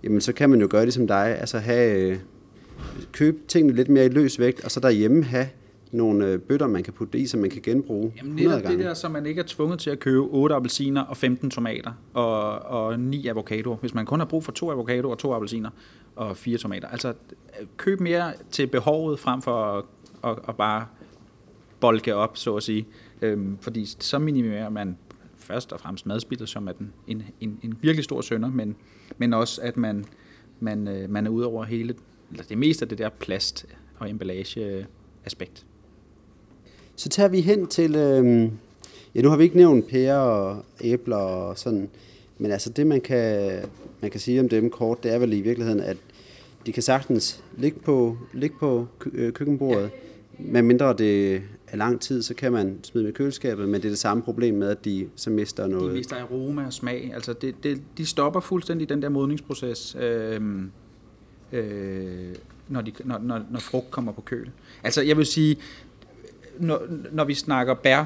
jamen 0.03 0.21
så 0.21 0.33
kan 0.33 0.49
man 0.49 0.61
jo 0.61 0.67
gøre 0.69 0.85
det 0.85 0.93
som 0.93 1.07
dig. 1.07 1.37
Altså 1.39 1.57
have 1.57 2.19
købe 3.11 3.37
tingene 3.47 3.75
lidt 3.75 3.89
mere 3.89 4.05
i 4.05 4.09
løs 4.09 4.39
vægt, 4.39 4.65
og 4.65 4.71
så 4.71 4.79
derhjemme 4.79 5.23
have 5.23 5.47
nogle 5.91 6.27
øh, 6.27 6.39
bøtter, 6.39 6.67
man 6.67 6.83
kan 6.83 6.93
putte 6.93 7.17
i, 7.17 7.27
som 7.27 7.39
man 7.39 7.49
kan 7.49 7.61
genbruge 7.61 8.13
Jamen 8.17 8.35
netop 8.35 8.61
det 8.61 8.79
der, 8.79 8.93
så 8.93 9.09
man 9.09 9.25
ikke 9.25 9.39
er 9.39 9.45
tvunget 9.47 9.79
til 9.79 9.89
at 9.89 9.99
købe 9.99 10.21
8 10.21 10.55
appelsiner 10.55 11.01
og 11.01 11.17
15 11.17 11.49
tomater 11.49 11.91
og, 12.13 12.59
og 12.59 12.99
9 12.99 13.27
avocadoer. 13.27 13.75
Hvis 13.75 13.93
man 13.93 14.05
kun 14.05 14.19
har 14.19 14.25
brug 14.25 14.43
for 14.43 14.51
to 14.51 14.71
avocadoer 14.71 15.11
og 15.11 15.17
to 15.17 15.33
appelsiner 15.33 15.69
og 16.15 16.37
fire 16.37 16.57
tomater. 16.57 16.87
Altså 16.87 17.13
køb 17.77 17.99
mere 17.99 18.33
til 18.51 18.67
behovet 18.67 19.19
frem 19.19 19.41
for 19.41 19.63
at, 19.77 19.83
at, 20.23 20.37
at 20.47 20.55
bare 20.55 20.85
bolke 21.85 22.15
op, 22.15 22.37
så 22.37 22.55
at 22.55 22.63
sige. 22.63 22.87
Øhm, 23.21 23.57
fordi 23.61 23.85
så 23.85 24.19
minimerer 24.19 24.69
man 24.69 24.97
først 25.35 25.73
og 25.73 25.79
fremmest 25.79 26.05
madspillet, 26.05 26.49
som 26.49 26.67
er 26.67 26.71
den, 26.71 26.93
en, 27.07 27.23
en, 27.41 27.59
en 27.63 27.77
virkelig 27.81 28.03
stor 28.03 28.21
sønder, 28.21 28.49
men, 28.49 28.75
men 29.17 29.33
også 29.33 29.61
at 29.61 29.77
man, 29.77 30.05
man, 30.59 30.87
øh, 30.87 31.09
man 31.09 31.25
er 31.25 31.29
ude 31.29 31.45
over 31.47 31.63
hele 31.63 31.95
eller 32.31 32.43
det 32.43 32.57
meste 32.57 32.85
af 32.85 32.89
det 32.89 32.97
der 32.97 33.09
plast- 33.09 33.65
og 33.99 34.09
emballage-aspekt. 34.09 35.65
Så 36.95 37.09
tager 37.09 37.29
vi 37.29 37.41
hen 37.41 37.67
til, 37.67 37.95
øh, 37.95 38.51
ja 39.15 39.21
nu 39.21 39.29
har 39.29 39.37
vi 39.37 39.43
ikke 39.43 39.57
nævnt 39.57 39.87
pærer 39.87 40.17
og 40.17 40.65
æbler 40.81 41.17
og 41.17 41.57
sådan, 41.57 41.89
men 42.37 42.51
altså 42.51 42.69
det 42.69 42.87
man 42.87 43.01
kan, 43.01 43.59
man 44.01 44.11
kan 44.11 44.19
sige 44.19 44.39
om 44.39 44.49
dem 44.49 44.69
kort, 44.69 45.03
det 45.03 45.13
er 45.13 45.19
vel 45.19 45.33
i 45.33 45.41
virkeligheden, 45.41 45.79
at 45.79 45.97
de 46.65 46.71
kan 46.71 46.83
sagtens 46.83 47.43
ligge 47.57 47.79
på, 47.79 48.17
ligge 48.33 48.55
på 48.59 48.87
øh, 49.13 49.33
køkkenbordet, 49.33 49.89
ja. 50.39 50.43
med 50.51 50.61
mindre 50.61 50.93
det 50.93 51.41
er 51.67 51.77
lang 51.77 52.01
tid, 52.01 52.21
så 52.21 52.33
kan 52.33 52.51
man 52.51 52.79
smide 52.83 53.05
med 53.05 53.13
køleskabet, 53.13 53.69
men 53.69 53.81
det 53.81 53.85
er 53.85 53.91
det 53.91 53.99
samme 53.99 54.23
problem 54.23 54.55
med, 54.55 54.69
at 54.69 54.85
de 54.85 55.07
så 55.15 55.29
mister 55.29 55.67
noget. 55.67 55.91
De 55.91 55.97
mister 55.97 56.15
aroma 56.15 56.65
og 56.65 56.73
smag. 56.73 57.11
Altså 57.13 57.33
det, 57.33 57.63
det, 57.63 57.81
de 57.97 58.05
stopper 58.05 58.39
fuldstændig 58.39 58.89
den 58.89 59.01
der 59.01 59.09
modningsproces. 59.09 59.95
Øh, 59.99 60.41
øh, 61.51 62.35
når, 62.67 62.81
de, 62.81 62.91
når, 63.03 63.17
når, 63.17 63.41
når 63.51 63.59
frugt 63.59 63.91
kommer 63.91 64.11
på 64.11 64.21
køl. 64.21 64.49
Altså 64.83 65.01
jeg 65.01 65.17
vil 65.17 65.25
sige, 65.25 65.57
når, 66.59 66.81
når 67.11 67.23
vi 67.23 67.33
snakker 67.33 67.73
bær, 67.73 68.05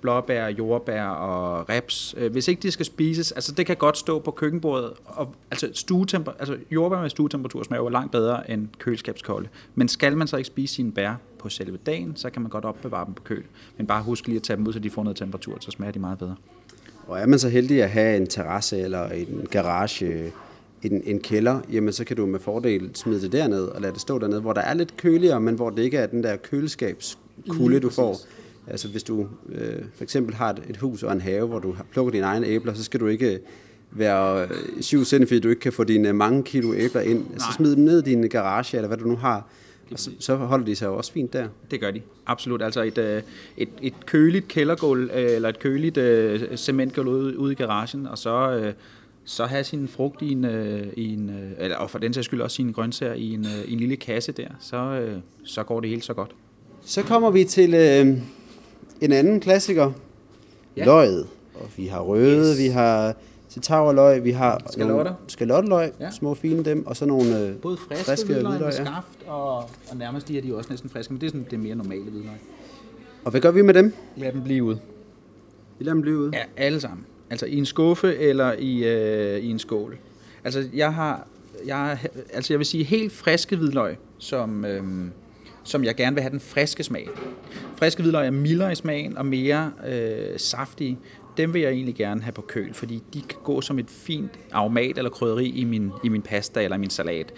blåbær, 0.00 0.46
jordbær 0.46 1.04
og 1.04 1.68
reps, 1.68 2.14
øh, 2.18 2.32
hvis 2.32 2.48
ikke 2.48 2.62
de 2.62 2.70
skal 2.70 2.86
spises, 2.86 3.32
altså 3.32 3.52
det 3.52 3.66
kan 3.66 3.76
godt 3.76 3.98
stå 3.98 4.18
på 4.18 4.30
køkkenbordet, 4.30 4.92
og, 5.04 5.34
altså, 5.50 5.70
stuetemper, 5.72 6.32
altså 6.38 6.56
jordbær 6.70 7.00
med 7.00 7.10
stuetemperatur 7.10 7.62
smager 7.62 7.82
jo 7.82 7.88
langt 7.88 8.12
bedre 8.12 8.50
end 8.50 8.68
køleskabskolde. 8.78 9.48
Men 9.74 9.88
skal 9.88 10.16
man 10.16 10.26
så 10.26 10.36
ikke 10.36 10.46
spise 10.46 10.74
sine 10.74 10.92
bær 10.92 11.14
på 11.38 11.48
selve 11.48 11.78
dagen, 11.86 12.16
så 12.16 12.30
kan 12.30 12.42
man 12.42 12.50
godt 12.50 12.64
opbevare 12.64 13.06
dem 13.06 13.14
på 13.14 13.22
køl. 13.22 13.42
Men 13.76 13.86
bare 13.86 14.02
husk 14.02 14.26
lige 14.26 14.36
at 14.36 14.42
tage 14.42 14.56
dem 14.56 14.66
ud, 14.66 14.72
så 14.72 14.78
de 14.78 14.90
får 14.90 15.04
noget 15.04 15.16
temperatur, 15.16 15.56
så 15.60 15.70
smager 15.70 15.92
de 15.92 15.98
meget 15.98 16.18
bedre. 16.18 16.34
Og 17.06 17.18
er 17.18 17.26
man 17.26 17.38
så 17.38 17.48
heldig 17.48 17.82
at 17.82 17.90
have 17.90 18.16
en 18.16 18.26
terrasse 18.26 18.80
eller 18.80 19.08
en 19.08 19.46
garage, 19.50 20.32
en, 20.82 21.02
en 21.04 21.20
kælder, 21.20 21.60
jamen 21.72 21.92
så 21.92 22.04
kan 22.04 22.16
du 22.16 22.26
med 22.26 22.40
fordel 22.40 22.90
smide 22.94 23.22
det 23.22 23.32
derned 23.32 23.64
og 23.64 23.80
lade 23.80 23.92
det 23.92 24.00
stå 24.00 24.18
dernede, 24.18 24.40
hvor 24.40 24.52
der 24.52 24.60
er 24.60 24.74
lidt 24.74 24.96
køligere, 24.96 25.40
men 25.40 25.54
hvor 25.54 25.70
det 25.70 25.82
ikke 25.82 25.96
er 25.96 26.06
den 26.06 26.22
der 26.22 26.36
køleskabskulde, 26.36 27.80
du 27.80 27.90
får. 27.90 28.16
Altså 28.70 28.88
hvis 28.88 29.02
du 29.02 29.26
øh, 29.48 29.82
for 29.94 30.04
eksempel 30.04 30.34
har 30.34 30.50
et, 30.50 30.62
et 30.68 30.76
hus 30.76 31.02
og 31.02 31.12
en 31.12 31.20
have, 31.20 31.46
hvor 31.46 31.58
du 31.58 31.76
plukker 31.92 32.12
dine 32.12 32.24
egne 32.24 32.46
æbler, 32.46 32.74
så 32.74 32.84
skal 32.84 33.00
du 33.00 33.06
ikke 33.06 33.40
være 33.90 34.48
7 34.80 35.04
cm, 35.04 35.22
fordi 35.22 35.40
du 35.40 35.48
ikke 35.48 35.60
kan 35.60 35.72
få 35.72 35.84
dine 35.84 36.12
mange 36.12 36.42
kilo 36.42 36.74
æbler 36.74 37.00
ind. 37.00 37.18
Nej. 37.18 37.38
Så 37.38 37.44
smid 37.56 37.76
dem 37.76 37.84
ned 37.84 38.06
i 38.06 38.10
din 38.10 38.28
garage, 38.28 38.76
eller 38.76 38.88
hvad 38.88 38.98
du 38.98 39.08
nu 39.08 39.16
har. 39.16 39.48
Og 39.92 39.98
så, 39.98 40.10
så 40.18 40.36
holder 40.36 40.66
de 40.66 40.76
sig 40.76 40.86
jo 40.86 40.96
også 40.96 41.12
fint 41.12 41.32
der. 41.32 41.48
Det 41.70 41.80
gør 41.80 41.90
de, 41.90 42.02
absolut. 42.26 42.62
Altså 42.62 42.82
et, 42.82 42.98
øh, 42.98 43.22
et, 43.56 43.68
et 43.82 43.94
køligt 44.06 44.48
kældergulv, 44.48 45.10
øh, 45.14 45.34
eller 45.34 45.48
et 45.48 45.58
køligt 45.58 45.98
uh, 45.98 46.56
cementgulv 46.56 47.08
ude, 47.08 47.38
ude 47.38 47.52
i 47.52 47.54
garagen, 47.54 48.06
og 48.06 48.18
så, 48.18 48.62
uh, 48.66 48.72
så 49.24 49.46
have 49.46 49.64
sin 49.64 49.88
frugt 49.88 50.22
i 50.22 50.32
en, 50.32 50.44
øh, 50.44 50.86
i 50.96 51.12
en 51.12 51.30
øh, 51.30 51.50
eller, 51.58 51.76
og 51.76 51.90
for 51.90 51.98
den 51.98 52.12
sags 52.12 52.24
skyld 52.24 52.40
også 52.40 52.54
sine 52.54 52.72
grøntsager 52.72 53.14
i 53.14 53.34
en, 53.34 53.46
øh, 53.46 53.64
i 53.68 53.72
en 53.72 53.78
lille 53.78 53.96
kasse 53.96 54.32
der, 54.32 54.48
så, 54.60 54.76
øh, 54.76 55.18
så 55.44 55.62
går 55.62 55.80
det 55.80 55.90
helt 55.90 56.04
så 56.04 56.14
godt. 56.14 56.30
Så 56.82 57.02
kommer 57.02 57.30
vi 57.30 57.44
til 57.44 57.74
øh, 57.74 58.18
en 59.00 59.12
anden 59.12 59.40
klassiker, 59.40 59.92
ja. 60.76 60.84
løget. 60.84 61.26
Og 61.54 61.68
vi 61.76 61.86
har 61.86 62.00
røde, 62.00 62.50
yes. 62.50 62.58
vi 62.58 62.66
har 62.66 63.14
citaurløg, 63.50 64.24
vi 64.24 64.30
har 64.30 64.62
skalotter, 64.70 65.14
skalotteløg, 65.28 65.92
ja. 66.00 66.10
små 66.10 66.34
fine 66.34 66.64
dem, 66.64 66.86
og 66.86 66.96
så 66.96 67.06
nogle 67.06 67.40
øh, 67.40 67.56
Både 67.56 67.76
friske, 67.76 68.04
friske 68.04 68.26
hvidløg, 68.26 68.50
hvidløg, 68.50 68.66
med 68.66 68.86
skaft, 68.86 69.18
og, 69.26 69.56
og 69.56 69.96
nærmest 69.96 70.28
de 70.28 70.38
er 70.38 70.42
de 70.42 70.56
også 70.56 70.70
næsten 70.70 70.90
friske, 70.90 71.12
men 71.12 71.20
det 71.20 71.26
er 71.26 71.30
sådan 71.30 71.46
det 71.50 71.60
mere 71.60 71.74
normale 71.74 72.02
hvidløg. 72.02 72.32
Og 73.24 73.30
hvad 73.30 73.40
gør 73.40 73.50
vi 73.50 73.62
med 73.62 73.74
dem? 73.74 73.94
Lad 74.16 74.32
dem 74.32 74.42
blive 74.42 74.64
ud. 74.64 74.76
Vi 75.78 75.84
lader 75.84 75.94
dem 75.94 76.02
blive 76.02 76.18
ud? 76.18 76.30
Ja, 76.30 76.42
alle 76.56 76.80
sammen. 76.80 77.06
Altså 77.30 77.46
i 77.46 77.56
en 77.56 77.66
skuffe 77.66 78.16
eller 78.16 78.52
i, 78.52 78.84
øh, 78.84 79.38
i 79.38 79.50
en 79.50 79.58
skål. 79.58 79.98
Altså 80.44 80.68
jeg 80.74 80.94
har, 80.94 81.26
jeg, 81.66 81.98
altså 82.32 82.52
jeg 82.52 82.58
vil 82.58 82.66
sige 82.66 82.84
helt 82.84 83.12
friske 83.12 83.56
hvidløg, 83.56 83.96
som, 84.18 84.64
øh, 84.64 84.82
som 85.68 85.84
jeg 85.84 85.94
gerne 85.94 86.16
vil 86.16 86.22
have 86.22 86.30
den 86.30 86.40
friske 86.40 86.82
smag. 86.82 87.08
Friske 87.76 88.02
hvidløg 88.02 88.26
er 88.26 88.30
mildere 88.30 88.72
i 88.72 88.74
smagen 88.74 89.18
og 89.18 89.26
mere 89.26 89.72
øh, 89.88 90.38
saftige. 90.38 90.98
dem 91.36 91.54
vil 91.54 91.62
jeg 91.62 91.72
egentlig 91.72 91.94
gerne 91.94 92.22
have 92.22 92.32
på 92.32 92.42
køl, 92.42 92.74
fordi 92.74 93.02
de 93.14 93.20
kan 93.20 93.38
gå 93.44 93.60
som 93.60 93.78
et 93.78 93.90
fint 93.90 94.30
aromat 94.52 94.98
eller 94.98 95.10
krydderi 95.10 95.48
i 95.48 95.64
min, 95.64 95.92
i 96.04 96.08
min 96.08 96.22
pasta 96.22 96.64
eller 96.64 96.76
min 96.76 96.90
salat. 96.90 97.32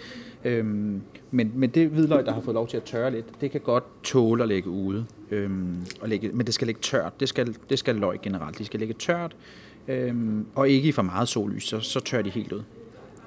Øhm, 0.45 1.01
men, 1.31 1.51
men 1.55 1.69
det 1.69 1.89
hvidløg, 1.89 2.25
der 2.25 2.33
har 2.33 2.41
fået 2.41 2.55
lov 2.55 2.67
til 2.67 2.77
at 2.77 2.83
tørre 2.83 3.11
lidt, 3.11 3.25
det 3.41 3.51
kan 3.51 3.61
godt 3.61 3.83
tåle 4.03 4.43
at 4.43 4.49
lægge 4.49 4.69
ude. 4.69 5.05
Øhm, 5.31 5.75
og 6.01 6.09
lægge, 6.09 6.29
men 6.33 6.45
det 6.45 6.53
skal 6.53 6.67
ligge 6.67 6.81
tørt. 6.81 7.19
Det 7.19 7.29
skal, 7.29 7.55
det 7.69 7.79
skal 7.79 7.95
løg 7.95 8.21
generelt. 8.21 8.57
De 8.57 8.65
skal 8.65 8.79
ligge 8.79 8.93
tørt, 8.93 9.35
øhm, 9.87 10.45
og 10.55 10.69
ikke 10.69 10.89
i 10.89 10.91
for 10.91 11.01
meget 11.01 11.27
sollys, 11.27 11.63
så, 11.63 11.79
så 11.79 11.99
tør 11.99 12.21
de 12.21 12.29
helt 12.29 12.51
ud. 12.51 12.61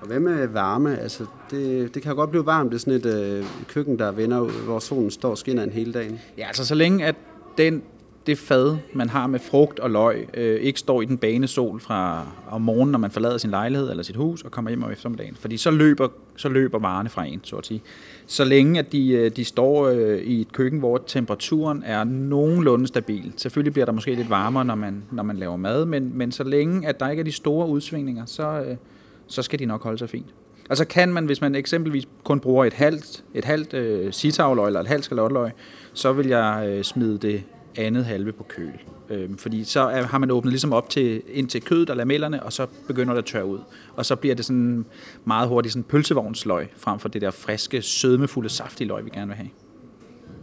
Og 0.04 0.08
hvad 0.08 0.20
med 0.20 0.46
varme? 0.46 0.98
Altså, 0.98 1.26
det, 1.50 1.94
det 1.94 2.02
kan 2.02 2.16
godt 2.16 2.30
blive 2.30 2.46
varmt. 2.46 2.72
Det 2.72 2.76
er 2.76 2.80
sådan 2.80 2.94
et 2.94 3.06
øh, 3.06 3.44
køkken, 3.68 3.98
der 3.98 4.12
vender 4.12 4.40
hvor 4.40 4.78
solen 4.78 5.10
står 5.10 5.30
og 5.30 5.38
skinner 5.38 5.62
en 5.62 5.70
hele 5.70 5.92
dagen. 5.92 6.20
Ja, 6.38 6.46
altså 6.46 6.66
så 6.66 6.74
længe 6.74 7.04
at 7.06 7.14
den, 7.58 7.82
det 8.26 8.38
fad, 8.38 8.76
man 8.94 9.08
har 9.08 9.26
med 9.26 9.38
frugt 9.38 9.80
og 9.80 9.90
løg, 9.90 10.28
øh, 10.34 10.60
ikke 10.60 10.78
står 10.78 11.02
i 11.02 11.04
den 11.04 11.18
bane 11.18 11.46
sol 11.46 11.80
fra 11.80 12.26
om 12.50 12.60
morgenen, 12.60 12.92
når 12.92 12.98
man 12.98 13.10
forlader 13.10 13.38
sin 13.38 13.50
lejlighed 13.50 13.90
eller 13.90 14.02
sit 14.02 14.16
hus 14.16 14.42
og 14.42 14.50
kommer 14.50 14.70
hjem 14.70 14.82
om 14.82 14.90
eftermiddagen. 14.92 15.34
Fordi 15.34 15.56
så 15.56 15.70
løber, 15.70 16.08
så 16.36 16.48
løber 16.48 16.78
varerne 16.78 17.08
fra 17.08 17.24
en, 17.24 17.40
så 17.42 17.56
at 17.56 17.66
sige. 17.66 17.82
Så 18.26 18.44
længe 18.44 18.78
at 18.78 18.92
de, 18.92 19.12
øh, 19.12 19.30
de 19.36 19.44
står 19.44 19.88
øh, 19.88 20.18
i 20.18 20.40
et 20.40 20.52
køkken, 20.52 20.78
hvor 20.78 20.98
temperaturen 21.06 21.82
er 21.86 22.04
nogenlunde 22.04 22.86
stabil. 22.86 23.32
Selvfølgelig 23.36 23.72
bliver 23.72 23.86
der 23.86 23.92
måske 23.92 24.14
lidt 24.14 24.30
varmere, 24.30 24.64
når 24.64 24.74
man, 24.74 25.02
når 25.10 25.22
man 25.22 25.36
laver 25.36 25.56
mad, 25.56 25.84
men, 25.84 26.10
men 26.14 26.32
så 26.32 26.44
længe 26.44 26.88
at 26.88 27.00
der 27.00 27.10
ikke 27.10 27.20
er 27.20 27.24
de 27.24 27.32
store 27.32 27.68
udsvingninger, 27.68 28.26
så, 28.26 28.64
øh, 28.68 28.76
så 29.26 29.42
skal 29.42 29.58
de 29.58 29.66
nok 29.66 29.82
holde 29.82 29.98
sig 29.98 30.10
fint. 30.10 30.34
Og 30.70 30.76
så 30.76 30.84
kan 30.84 31.12
man, 31.12 31.26
hvis 31.26 31.40
man 31.40 31.54
eksempelvis 31.54 32.08
kun 32.24 32.40
bruger 32.40 32.64
et 32.64 32.72
halvt, 32.72 33.24
et 33.34 33.44
halvt 33.44 33.74
øh, 33.74 34.12
sitavløg 34.12 34.66
eller 34.66 34.80
et 34.80 34.86
halvt 34.86 35.04
skalotløg, 35.04 35.50
så 35.92 36.12
vil 36.12 36.26
jeg 36.26 36.64
øh, 36.68 36.84
smide 36.84 37.18
det 37.18 37.42
andet 37.76 38.04
halve 38.04 38.32
på 38.32 38.42
køl. 38.42 38.72
Øh, 39.10 39.30
fordi 39.38 39.64
så 39.64 39.80
er, 39.80 40.02
har 40.02 40.18
man 40.18 40.30
åbnet 40.30 40.52
ligesom 40.52 40.72
op 40.72 40.90
til, 40.90 41.22
ind 41.28 41.48
til 41.48 41.62
kødet 41.62 41.90
og 41.90 41.96
lamellerne, 41.96 42.42
og 42.42 42.52
så 42.52 42.66
begynder 42.86 43.14
det 43.14 43.18
at 43.18 43.24
tørre 43.24 43.46
ud. 43.46 43.58
Og 43.96 44.06
så 44.06 44.16
bliver 44.16 44.34
det 44.34 44.44
sådan 44.44 44.86
meget 45.24 45.48
hurtigt 45.48 45.72
sådan 45.72 45.84
pølsevognsløg, 45.84 46.68
frem 46.76 46.98
for 46.98 47.08
det 47.08 47.22
der 47.22 47.30
friske, 47.30 47.82
sødmefulde, 47.82 48.48
saftige 48.48 48.88
løg, 48.88 49.04
vi 49.04 49.10
gerne 49.10 49.26
vil 49.26 49.36
have. 49.36 49.50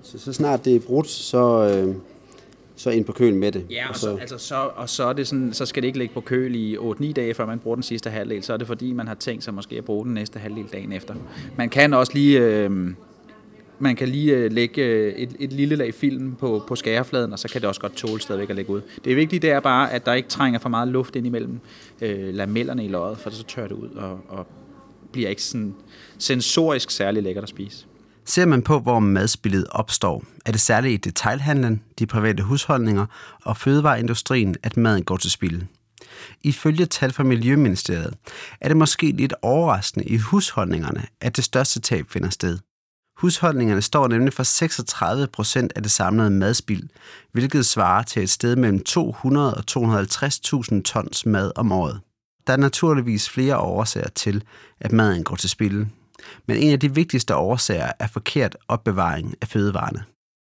Så, 0.03 0.19
så 0.19 0.33
snart 0.33 0.65
det 0.65 0.75
er 0.75 0.79
brudt, 0.79 1.07
så, 1.07 1.73
øh, 1.75 1.95
så 2.81 2.89
ind 2.89 3.05
på 3.05 3.11
køl 3.11 3.35
med 3.35 3.51
det. 3.51 3.65
Ja, 3.69 3.89
og 3.89 3.95
så, 3.95 4.17
altså 4.17 4.37
så, 4.37 4.69
og 4.75 4.89
så, 4.89 5.03
er 5.03 5.13
det 5.13 5.27
sådan, 5.27 5.53
så 5.53 5.65
skal 5.65 5.83
det 5.83 5.87
ikke 5.87 5.99
ligge 5.99 6.13
på 6.13 6.21
køl 6.21 6.55
i 6.55 6.77
8-9 6.77 7.11
dage, 7.11 7.33
før 7.33 7.45
man 7.45 7.59
bruger 7.59 7.75
den 7.75 7.83
sidste 7.83 8.09
halvdel. 8.09 8.43
Så 8.43 8.53
er 8.53 8.57
det 8.57 8.67
fordi, 8.67 8.93
man 8.93 9.07
har 9.07 9.15
tænkt 9.15 9.43
sig 9.43 9.53
måske 9.53 9.77
at 9.77 9.85
bruge 9.85 10.05
den 10.05 10.13
næste 10.13 10.39
halvdel 10.39 10.65
dagen 10.73 10.91
efter. 10.91 11.15
Man 11.57 11.69
kan 11.69 11.93
også 11.93 12.13
lige... 12.13 12.39
Øh, 12.39 12.71
man 13.79 13.95
kan 13.95 14.09
lige 14.09 14.35
øh, 14.35 14.51
lægge 14.51 14.81
øh, 14.81 15.13
et, 15.13 15.35
et 15.39 15.53
lille 15.53 15.75
lag 15.75 15.93
film 15.93 16.35
på, 16.35 16.63
på 16.67 16.75
skærefladen, 16.75 17.33
og 17.33 17.39
så 17.39 17.47
kan 17.47 17.61
det 17.61 17.67
også 17.67 17.81
godt 17.81 17.95
tåle 17.95 18.21
stadigvæk 18.21 18.49
at 18.49 18.55
lægge 18.55 18.71
ud. 18.71 18.81
Det 19.05 19.15
vigtige 19.15 19.39
det 19.39 19.49
er 19.49 19.59
bare, 19.59 19.91
at 19.91 20.05
der 20.05 20.13
ikke 20.13 20.29
trænger 20.29 20.59
for 20.59 20.69
meget 20.69 20.87
luft 20.87 21.15
ind 21.15 21.27
imellem 21.27 21.59
øh, 22.01 22.33
lamellerne 22.33 22.85
i 22.85 22.87
løjet, 22.87 23.17
for 23.17 23.29
så 23.29 23.43
tør 23.43 23.67
det 23.67 23.75
ud 23.75 23.89
og, 23.89 24.19
og 24.27 24.47
bliver 25.11 25.29
ikke 25.29 25.43
sådan 25.43 25.75
sensorisk 26.17 26.91
særlig 26.91 27.23
lækkert 27.23 27.43
at 27.43 27.49
spise. 27.49 27.85
Ser 28.25 28.45
man 28.45 28.61
på, 28.61 28.79
hvor 28.79 28.99
madspillet 28.99 29.67
opstår, 29.71 30.23
er 30.45 30.51
det 30.51 30.61
særligt 30.61 30.93
i 30.93 31.09
detailhandlen, 31.09 31.83
de 31.99 32.05
private 32.05 32.43
husholdninger 32.43 33.05
og 33.43 33.57
fødevareindustrien, 33.57 34.55
at 34.63 34.77
maden 34.77 35.03
går 35.03 35.17
til 35.17 35.31
spil. 35.31 35.67
Ifølge 36.43 36.85
tal 36.85 37.13
fra 37.13 37.23
Miljøministeriet 37.23 38.13
er 38.61 38.67
det 38.67 38.77
måske 38.77 39.11
lidt 39.11 39.33
overraskende 39.41 40.05
i 40.05 40.17
husholdningerne, 40.17 41.05
at 41.21 41.35
det 41.35 41.43
største 41.43 41.79
tab 41.79 42.05
finder 42.09 42.29
sted. 42.29 42.59
Husholdningerne 43.17 43.81
står 43.81 44.07
nemlig 44.07 44.33
for 44.33 44.43
36 44.43 45.27
procent 45.27 45.73
af 45.75 45.81
det 45.83 45.91
samlede 45.91 46.29
madspild, 46.29 46.89
hvilket 47.31 47.65
svarer 47.65 48.03
til 48.03 48.23
et 48.23 48.29
sted 48.29 48.55
mellem 48.55 48.83
200 48.83 49.55
og 49.55 49.63
250.000 49.71 50.81
tons 50.81 51.25
mad 51.25 51.51
om 51.55 51.71
året. 51.71 51.99
Der 52.47 52.53
er 52.53 52.57
naturligvis 52.57 53.29
flere 53.29 53.57
årsager 53.57 54.09
til, 54.09 54.43
at 54.79 54.91
maden 54.91 55.23
går 55.23 55.35
til 55.35 55.49
spil, 55.49 55.87
men 56.47 56.57
en 56.57 56.71
af 56.71 56.79
de 56.79 56.95
vigtigste 56.95 57.35
årsager 57.35 57.91
er 57.99 58.07
forkert 58.07 58.57
opbevaring 58.67 59.35
af 59.41 59.47
fødevarene. 59.47 60.03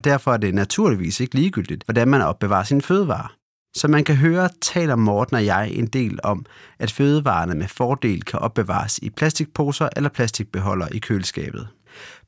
Derfor 0.03 0.33
er 0.33 0.37
det 0.37 0.53
naturligvis 0.53 1.19
ikke 1.19 1.35
ligegyldigt, 1.35 1.83
hvordan 1.83 2.07
man 2.07 2.21
opbevarer 2.21 2.63
sine 2.63 2.81
fødevarer. 2.81 3.35
Som 3.75 3.91
man 3.91 4.03
kan 4.03 4.15
høre, 4.15 4.49
taler 4.61 4.95
Morten 4.95 5.35
og 5.35 5.45
jeg 5.45 5.71
en 5.71 5.87
del 5.87 6.19
om, 6.23 6.45
at 6.79 6.91
fødevarene 6.91 7.55
med 7.55 7.67
fordel 7.67 8.23
kan 8.23 8.39
opbevares 8.39 8.97
i 8.97 9.09
plastikposer 9.09 9.89
eller 9.95 10.09
plastikbeholder 10.09 10.87
i 10.87 10.99
køleskabet. 10.99 11.67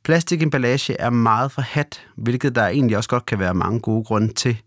Plastikemballage 0.04 0.94
er 1.00 1.10
meget 1.10 1.52
forhat, 1.52 2.08
hvilket 2.16 2.56
der 2.56 2.68
egentlig 2.68 2.98
også 2.98 3.10
godt 3.10 3.26
kan 3.26 3.40
være 3.40 3.54
mange 3.54 3.80
gode 3.80 4.04
grunde 4.04 4.34
til. 4.34 4.62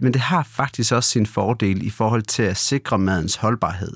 Men 0.00 0.12
det 0.12 0.20
har 0.20 0.42
faktisk 0.42 0.92
også 0.92 1.10
sin 1.10 1.26
fordel 1.26 1.86
i 1.86 1.90
forhold 1.90 2.22
til 2.22 2.42
at 2.42 2.56
sikre 2.56 2.98
madens 2.98 3.36
holdbarhed. 3.36 3.92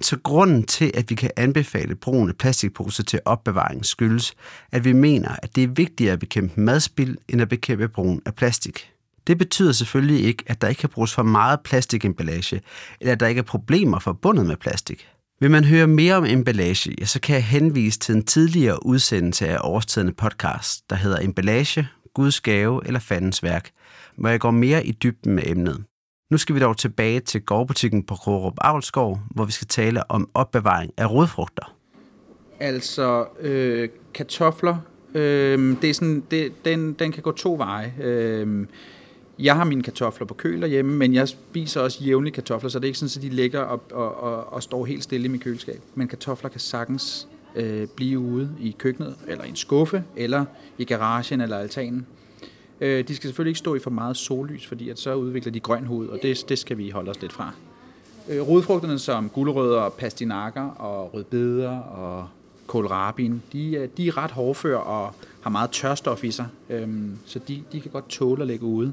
Så 0.00 0.18
grunden 0.22 0.62
til, 0.62 0.90
at 0.94 1.10
vi 1.10 1.14
kan 1.14 1.30
anbefale 1.36 1.94
brugen 1.94 2.28
af 2.28 2.36
plastikposer 2.36 3.02
til 3.02 3.20
opbevaring 3.24 3.84
skyldes, 3.84 4.34
at 4.72 4.84
vi 4.84 4.92
mener, 4.92 5.36
at 5.42 5.56
det 5.56 5.64
er 5.64 5.68
vigtigere 5.68 6.12
at 6.12 6.18
bekæmpe 6.18 6.60
madspild, 6.60 7.16
end 7.28 7.42
at 7.42 7.48
bekæmpe 7.48 7.88
brugen 7.88 8.22
af 8.26 8.34
plastik. 8.34 8.92
Det 9.26 9.38
betyder 9.38 9.72
selvfølgelig 9.72 10.24
ikke, 10.24 10.44
at 10.46 10.60
der 10.60 10.68
ikke 10.68 10.80
kan 10.80 10.88
bruges 10.88 11.14
for 11.14 11.22
meget 11.22 11.60
plastikemballage, 11.60 12.60
eller 13.00 13.12
at 13.12 13.20
der 13.20 13.26
ikke 13.26 13.38
er 13.38 13.42
problemer 13.42 13.98
forbundet 13.98 14.46
med 14.46 14.56
plastik. 14.56 15.08
Vil 15.40 15.50
man 15.50 15.64
høre 15.64 15.86
mere 15.86 16.14
om 16.14 16.24
emballage, 16.24 16.94
ja, 16.98 17.04
så 17.04 17.20
kan 17.20 17.34
jeg 17.34 17.44
henvise 17.44 17.98
til 17.98 18.14
en 18.14 18.24
tidligere 18.24 18.86
udsendelse 18.86 19.48
af 19.48 19.58
Årstidende 19.60 20.12
podcast, 20.12 20.90
der 20.90 20.96
hedder 20.96 21.18
Emballage, 21.20 21.88
Guds 22.14 22.40
gave 22.40 22.86
eller 22.86 23.00
fandens 23.00 23.42
værk, 23.42 23.70
hvor 24.18 24.28
jeg 24.28 24.40
går 24.40 24.50
mere 24.50 24.86
i 24.86 24.92
dybden 24.92 25.34
med 25.34 25.42
emnet. 25.46 25.84
Nu 26.30 26.38
skal 26.38 26.54
vi 26.54 26.60
dog 26.60 26.76
tilbage 26.76 27.20
til 27.20 27.42
gårdbutikken 27.42 28.02
på 28.02 28.14
Krogerup 28.14 28.54
Avlskov, 28.60 29.20
hvor 29.30 29.44
vi 29.44 29.52
skal 29.52 29.66
tale 29.66 30.10
om 30.10 30.28
opbevaring 30.34 30.92
af 30.96 31.10
rodfrugter. 31.10 31.74
Altså 32.60 33.26
øh, 33.40 33.88
kartofler, 34.14 34.76
øh, 35.14 35.76
det 35.82 35.90
er 35.90 35.94
sådan, 35.94 36.22
det, 36.30 36.64
den, 36.64 36.92
den 36.92 37.12
kan 37.12 37.22
gå 37.22 37.32
to 37.32 37.54
veje. 37.54 37.94
Øh, 38.00 38.66
jeg 39.38 39.56
har 39.56 39.64
mine 39.64 39.82
kartofler 39.82 40.26
på 40.26 40.34
køl 40.34 40.66
hjemme, 40.66 40.96
men 40.96 41.14
jeg 41.14 41.28
spiser 41.28 41.80
også 41.80 42.04
jævnligt 42.04 42.34
kartofler, 42.34 42.70
så 42.70 42.78
det 42.78 42.84
er 42.84 42.88
ikke 42.88 42.98
sådan, 42.98 43.24
at 43.24 43.30
de 43.30 43.36
ligger 43.36 43.60
og, 43.60 43.82
og, 43.92 44.20
og, 44.20 44.52
og 44.52 44.62
står 44.62 44.84
helt 44.84 45.02
stille 45.02 45.24
i 45.26 45.28
mit 45.28 45.40
køleskab. 45.40 45.80
Men 45.94 46.08
kartofler 46.08 46.50
kan 46.50 46.60
sagtens 46.60 47.28
øh, 47.56 47.86
blive 47.96 48.18
ude 48.18 48.50
i 48.60 48.76
køkkenet, 48.78 49.16
eller 49.26 49.44
i 49.44 49.48
en 49.48 49.56
skuffe, 49.56 50.04
eller 50.16 50.44
i 50.78 50.84
garagen 50.84 51.40
eller 51.40 51.58
altanen. 51.58 52.06
Øh, 52.80 53.08
de 53.08 53.16
skal 53.16 53.28
selvfølgelig 53.28 53.50
ikke 53.50 53.58
stå 53.58 53.74
i 53.74 53.78
for 53.78 53.90
meget 53.90 54.16
sollys, 54.16 54.66
fordi 54.66 54.88
at 54.88 54.98
så 54.98 55.14
udvikler 55.14 55.52
de 55.52 55.60
grøn 55.60 55.86
hud, 55.86 56.06
og 56.06 56.18
det, 56.22 56.44
det 56.48 56.58
skal 56.58 56.78
vi 56.78 56.90
holde 56.90 57.10
os 57.10 57.20
lidt 57.20 57.32
fra. 57.32 57.52
Øh, 58.28 58.48
rodfrugterne 58.48 58.98
som 58.98 59.28
gulerødder, 59.28 59.88
pastinakker 59.88 60.62
og 60.62 61.14
rødbeder 61.14 61.78
og 61.78 62.28
kålrabien, 62.66 63.42
de, 63.52 63.74
øh, 63.74 63.88
de 63.96 64.08
er 64.08 64.16
ret 64.16 64.30
hårdfør 64.30 64.76
og 64.76 65.14
har 65.40 65.50
meget 65.50 65.70
tørstof 65.70 66.24
i 66.24 66.30
sig, 66.30 66.46
øhm, 66.70 67.18
så 67.24 67.38
de, 67.48 67.62
de 67.72 67.80
kan 67.80 67.90
godt 67.90 68.08
tåle 68.08 68.42
at 68.42 68.46
ligge 68.46 68.64
ude. 68.64 68.92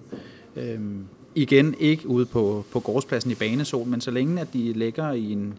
Øhm, 0.55 1.05
igen 1.35 1.75
ikke 1.79 2.07
ude 2.07 2.25
på, 2.25 2.65
på 2.71 2.79
gårdspladsen 2.79 3.31
i 3.31 3.35
banesol, 3.35 3.87
men 3.87 4.01
så 4.01 4.11
længe 4.11 4.41
at 4.41 4.53
de 4.53 4.73
ligger 4.73 5.11
i 5.11 5.31
en, 5.31 5.57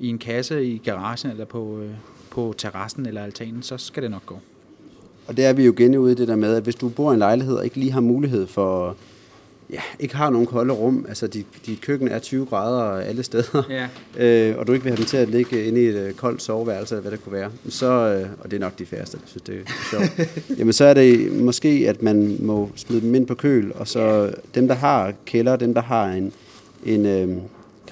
i 0.00 0.08
en 0.08 0.18
kasse 0.18 0.66
i 0.66 0.78
garagen 0.78 1.30
eller 1.30 1.44
på, 1.44 1.78
øh, 1.78 1.90
på 2.30 2.54
terrassen 2.58 3.06
eller 3.06 3.22
altanen, 3.22 3.62
så 3.62 3.78
skal 3.78 4.02
det 4.02 4.10
nok 4.10 4.26
gå. 4.26 4.38
Og 5.26 5.36
det 5.36 5.44
er 5.44 5.52
vi 5.52 5.64
jo 5.64 5.72
igen 5.72 5.96
ude 5.96 6.12
i 6.12 6.14
det 6.14 6.28
der 6.28 6.36
med, 6.36 6.54
at 6.54 6.62
hvis 6.62 6.74
du 6.74 6.88
bor 6.88 7.10
i 7.10 7.12
en 7.12 7.18
lejlighed 7.18 7.54
og 7.54 7.64
ikke 7.64 7.76
lige 7.76 7.92
har 7.92 8.00
mulighed 8.00 8.46
for 8.46 8.96
ja, 9.72 9.80
ikke 10.00 10.16
har 10.16 10.30
nogen 10.30 10.46
kolde 10.46 10.74
rum. 10.74 11.04
Altså, 11.08 11.26
dit, 11.26 11.46
dit 11.66 11.80
køkken 11.80 12.08
er 12.08 12.18
20 12.18 12.46
grader 12.46 13.00
alle 13.00 13.22
steder, 13.22 13.62
ja. 13.70 13.88
øh, 14.50 14.58
og 14.58 14.66
du 14.66 14.72
ikke 14.72 14.84
vil 14.84 14.90
have 14.90 14.96
dem 14.96 15.06
til 15.06 15.16
at 15.16 15.28
ligge 15.28 15.64
inde 15.64 15.82
i 15.82 15.86
et 15.86 15.94
øh, 15.94 16.12
koldt 16.12 16.42
soveværelse, 16.42 16.94
eller 16.94 17.02
hvad 17.02 17.12
det 17.12 17.24
kunne 17.24 17.32
være, 17.32 17.50
så, 17.68 17.86
øh, 17.86 18.28
og 18.40 18.50
det 18.50 18.56
er 18.56 18.60
nok 18.60 18.78
de 18.78 18.86
færreste, 18.86 19.16
der 19.16 19.22
synes, 19.26 19.42
det 19.42 19.54
er 19.54 19.72
sjovt, 19.90 20.30
jamen 20.58 20.72
så 20.72 20.84
er 20.84 20.94
det 20.94 21.32
måske, 21.32 21.84
at 21.88 22.02
man 22.02 22.36
må 22.40 22.70
smide 22.76 23.00
dem 23.00 23.14
ind 23.14 23.26
på 23.26 23.34
køl, 23.34 23.72
og 23.74 23.88
så 23.88 24.00
ja. 24.00 24.30
dem, 24.54 24.68
der 24.68 24.74
har 24.74 25.12
kælder, 25.26 25.56
dem, 25.56 25.74
der 25.74 25.82
har 25.82 26.06
en, 26.06 26.32
en 26.84 27.06
øh, 27.06 27.36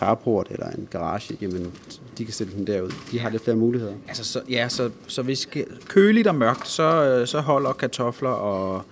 carport 0.01 0.47
eller 0.51 0.71
en 0.71 0.89
garage, 0.91 1.37
jamen, 1.41 1.73
de 2.19 2.25
kan 2.25 2.35
stille 2.35 2.53
dem 2.57 2.67
derud. 2.67 2.91
De 3.11 3.19
har 3.19 3.31
lidt 3.31 3.45
flere 3.45 3.57
muligheder. 3.57 3.93
Altså, 4.09 4.25
så, 4.25 4.41
ja, 4.49 4.69
så, 4.69 4.91
så 5.07 5.23
hvis 5.23 5.49
køligt 5.89 6.27
og 6.27 6.35
mørkt, 6.35 6.69
så, 6.69 7.05
øh, 7.05 7.27
så 7.27 7.41
holder 7.41 7.73
kartofler 7.73 8.31
og, 8.31 8.83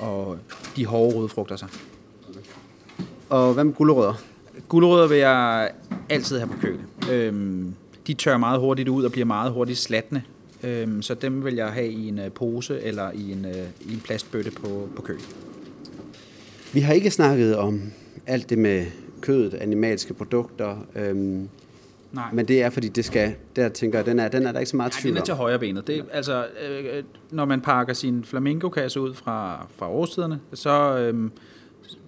og 0.00 0.38
de 0.76 0.86
hårde 0.86 1.16
rødfrugter 1.16 1.56
sig. 1.56 1.68
Og 3.28 3.54
hvad 3.54 3.64
med 3.64 3.74
gulerødder? 3.74 4.14
Gulerødder 4.68 5.08
vil 5.08 5.18
jeg 5.18 5.70
altid 6.08 6.38
have 6.38 6.48
på 6.48 6.56
køl. 6.60 6.78
Øhm, 7.12 7.74
de 8.06 8.14
tør 8.14 8.36
meget 8.36 8.60
hurtigt 8.60 8.88
ud 8.88 9.04
og 9.04 9.12
bliver 9.12 9.26
meget 9.26 9.52
hurtigt 9.52 9.78
slatne. 9.78 10.22
Øhm, 10.62 11.02
så 11.02 11.14
dem 11.14 11.44
vil 11.44 11.54
jeg 11.54 11.68
have 11.68 11.88
i 11.88 12.08
en 12.08 12.18
uh, 12.18 12.32
pose 12.34 12.80
eller 12.80 13.10
i 13.10 13.32
en, 13.32 13.44
uh, 13.44 13.90
i 13.90 13.94
en 13.94 14.00
plastbøtte 14.04 14.50
på, 14.50 14.88
på 14.96 15.02
køl. 15.02 15.20
Vi 16.72 16.80
har 16.80 16.92
ikke 16.92 17.10
snakket 17.10 17.56
om 17.56 17.82
alt 18.26 18.50
det 18.50 18.58
med 18.58 18.86
kødet, 19.24 19.54
animalske 19.54 20.14
produkter. 20.14 20.86
Øhm, 20.96 21.48
Nej. 22.12 22.24
Men 22.32 22.48
det 22.48 22.62
er, 22.62 22.70
fordi 22.70 22.88
det 22.88 23.04
skal, 23.04 23.34
der 23.56 23.68
tænker 23.68 23.98
jeg, 23.98 24.06
den 24.06 24.18
er, 24.18 24.28
den 24.28 24.46
er 24.46 24.52
der 24.52 24.58
ikke 24.58 24.70
så 24.70 24.76
meget 24.76 24.92
tvivl 24.92 25.12
om. 25.12 25.14
den 25.14 25.20
er 25.20 25.24
til 25.24 25.34
højre 25.34 25.58
benet. 25.58 25.86
Det, 25.86 26.04
altså, 26.12 26.46
øh, 26.68 27.02
når 27.30 27.44
man 27.44 27.60
pakker 27.60 27.94
sin 27.94 28.24
flamingo-kasse 28.24 29.00
ud 29.00 29.14
fra, 29.14 29.66
fra 29.76 29.90
årstiderne, 29.90 30.40
så, 30.52 30.98
øh, 30.98 31.30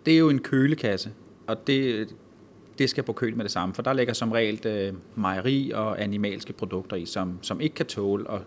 det 0.06 0.14
er 0.14 0.18
jo 0.18 0.28
en 0.28 0.38
kølekasse, 0.38 1.10
og 1.46 1.66
det, 1.66 2.08
det 2.78 2.90
skal 2.90 3.04
på 3.04 3.12
køl 3.12 3.36
med 3.36 3.44
det 3.44 3.52
samme, 3.52 3.74
for 3.74 3.82
der 3.82 3.92
ligger 3.92 4.14
som 4.14 4.32
regel 4.32 4.66
øh, 4.66 4.94
mejeri 5.14 5.70
og 5.74 6.02
animalske 6.02 6.52
produkter 6.52 6.96
i, 6.96 7.06
som, 7.06 7.38
som 7.42 7.60
ikke 7.60 7.74
kan 7.74 7.86
tåle 7.86 8.30
at 8.30 8.40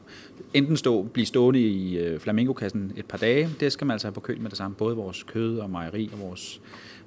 enten 0.54 0.78
stå, 0.78 1.04
blive 1.04 1.26
stående 1.26 1.60
i 1.60 1.98
øh, 1.98 2.20
flamingokassen 2.20 2.94
et 2.96 3.06
par 3.06 3.18
dage. 3.18 3.50
Det 3.60 3.72
skal 3.72 3.88
man 3.88 3.94
altså 3.94 4.08
have 4.08 4.14
på 4.14 4.20
køl 4.20 4.42
med 4.42 4.50
det 4.50 4.58
samme, 4.58 4.76
både 4.76 4.96
vores 4.96 5.24
kød 5.24 5.58
og 5.58 5.70
mejeri 5.70 6.10
og 6.14 6.20
vores, 6.20 6.62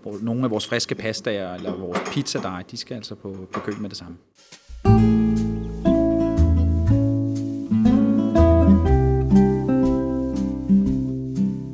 vores, 0.05 0.23
nogle 0.23 0.45
af 0.45 0.51
vores 0.51 0.67
friske 0.67 0.95
pastaer 0.95 1.55
eller 1.55 1.77
vores 1.77 1.99
pizzadej, 2.13 2.63
de 2.71 2.77
skal 2.77 2.95
altså 2.95 3.15
på, 3.15 3.49
på 3.53 3.61
køl 3.61 3.81
med 3.81 3.91
det 3.91 3.99
samme. 3.99 4.17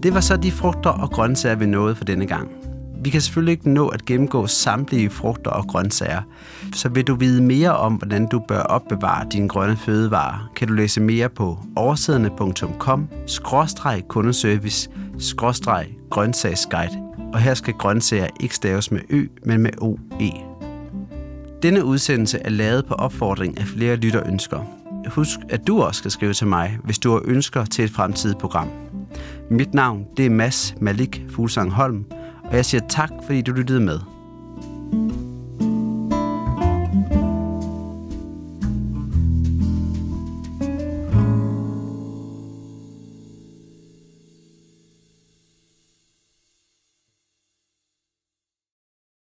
Det 0.03 0.15
var 0.15 0.21
så 0.21 0.37
de 0.37 0.51
frugter 0.51 0.91
og 0.91 1.11
grøntsager, 1.11 1.57
vi 1.57 1.67
nåede 1.67 1.97
for 1.97 2.05
denne 2.05 2.27
gang. 2.27 2.68
Vi 3.09 3.13
kan 3.13 3.21
selvfølgelig 3.21 3.53
ikke 3.53 3.71
nå 3.71 3.89
at 3.89 4.05
gennemgå 4.05 4.47
samtlige 4.47 5.11
frugter 5.11 5.51
og 5.51 5.67
grøntsager, 5.69 6.23
så 6.75 6.89
vil 6.89 7.05
du 7.05 7.15
vide 7.15 7.43
mere 7.43 7.77
om, 7.77 7.95
hvordan 7.95 8.27
du 8.27 8.39
bør 8.49 8.61
opbevare 8.61 9.27
dine 9.33 9.49
grønne 9.49 9.77
fødevarer, 9.77 10.51
kan 10.57 10.69
du 10.69 10.75
læse 10.75 11.01
mere 11.01 11.29
på 11.29 11.59
oversiderne.com 11.77 13.09
kundeservice 14.09 14.91
grøntsagsguide, 16.11 17.03
og 17.33 17.41
her 17.41 17.55
skal 17.55 17.75
grøntsager 17.75 18.27
ikke 18.41 18.55
staves 18.55 18.91
med 18.91 19.01
ø, 19.11 19.27
men 19.45 19.61
med 19.61 19.71
OE. 19.81 20.33
Denne 21.63 21.85
udsendelse 21.85 22.39
er 22.39 22.51
lavet 22.51 22.87
på 22.87 22.95
opfordring 22.95 23.61
af 23.61 23.67
flere 23.67 23.97
lytterønsker. 23.97 24.61
Husk, 25.07 25.39
at 25.49 25.67
du 25.67 25.83
også 25.83 25.99
skal 25.99 26.11
skrive 26.11 26.33
til 26.33 26.47
mig, 26.47 26.79
hvis 26.85 26.99
du 26.99 27.11
har 27.11 27.23
ønsker 27.25 27.65
til 27.65 27.85
et 27.85 27.91
fremtidigt 27.91 28.39
program. 28.39 28.69
Mit 29.51 29.75
navn 29.75 30.05
det 30.17 30.27
er 30.27 30.31
Mads 30.31 30.75
Malik 30.81 31.23
Fuglsang 31.31 31.73
Holm, 31.73 32.05
og 32.51 32.57
jeg 32.57 32.65
siger 32.65 32.81
tak, 32.89 33.11
fordi 33.27 33.43
du 33.43 33.53
lyttede 33.53 33.81
med. 33.81 34.18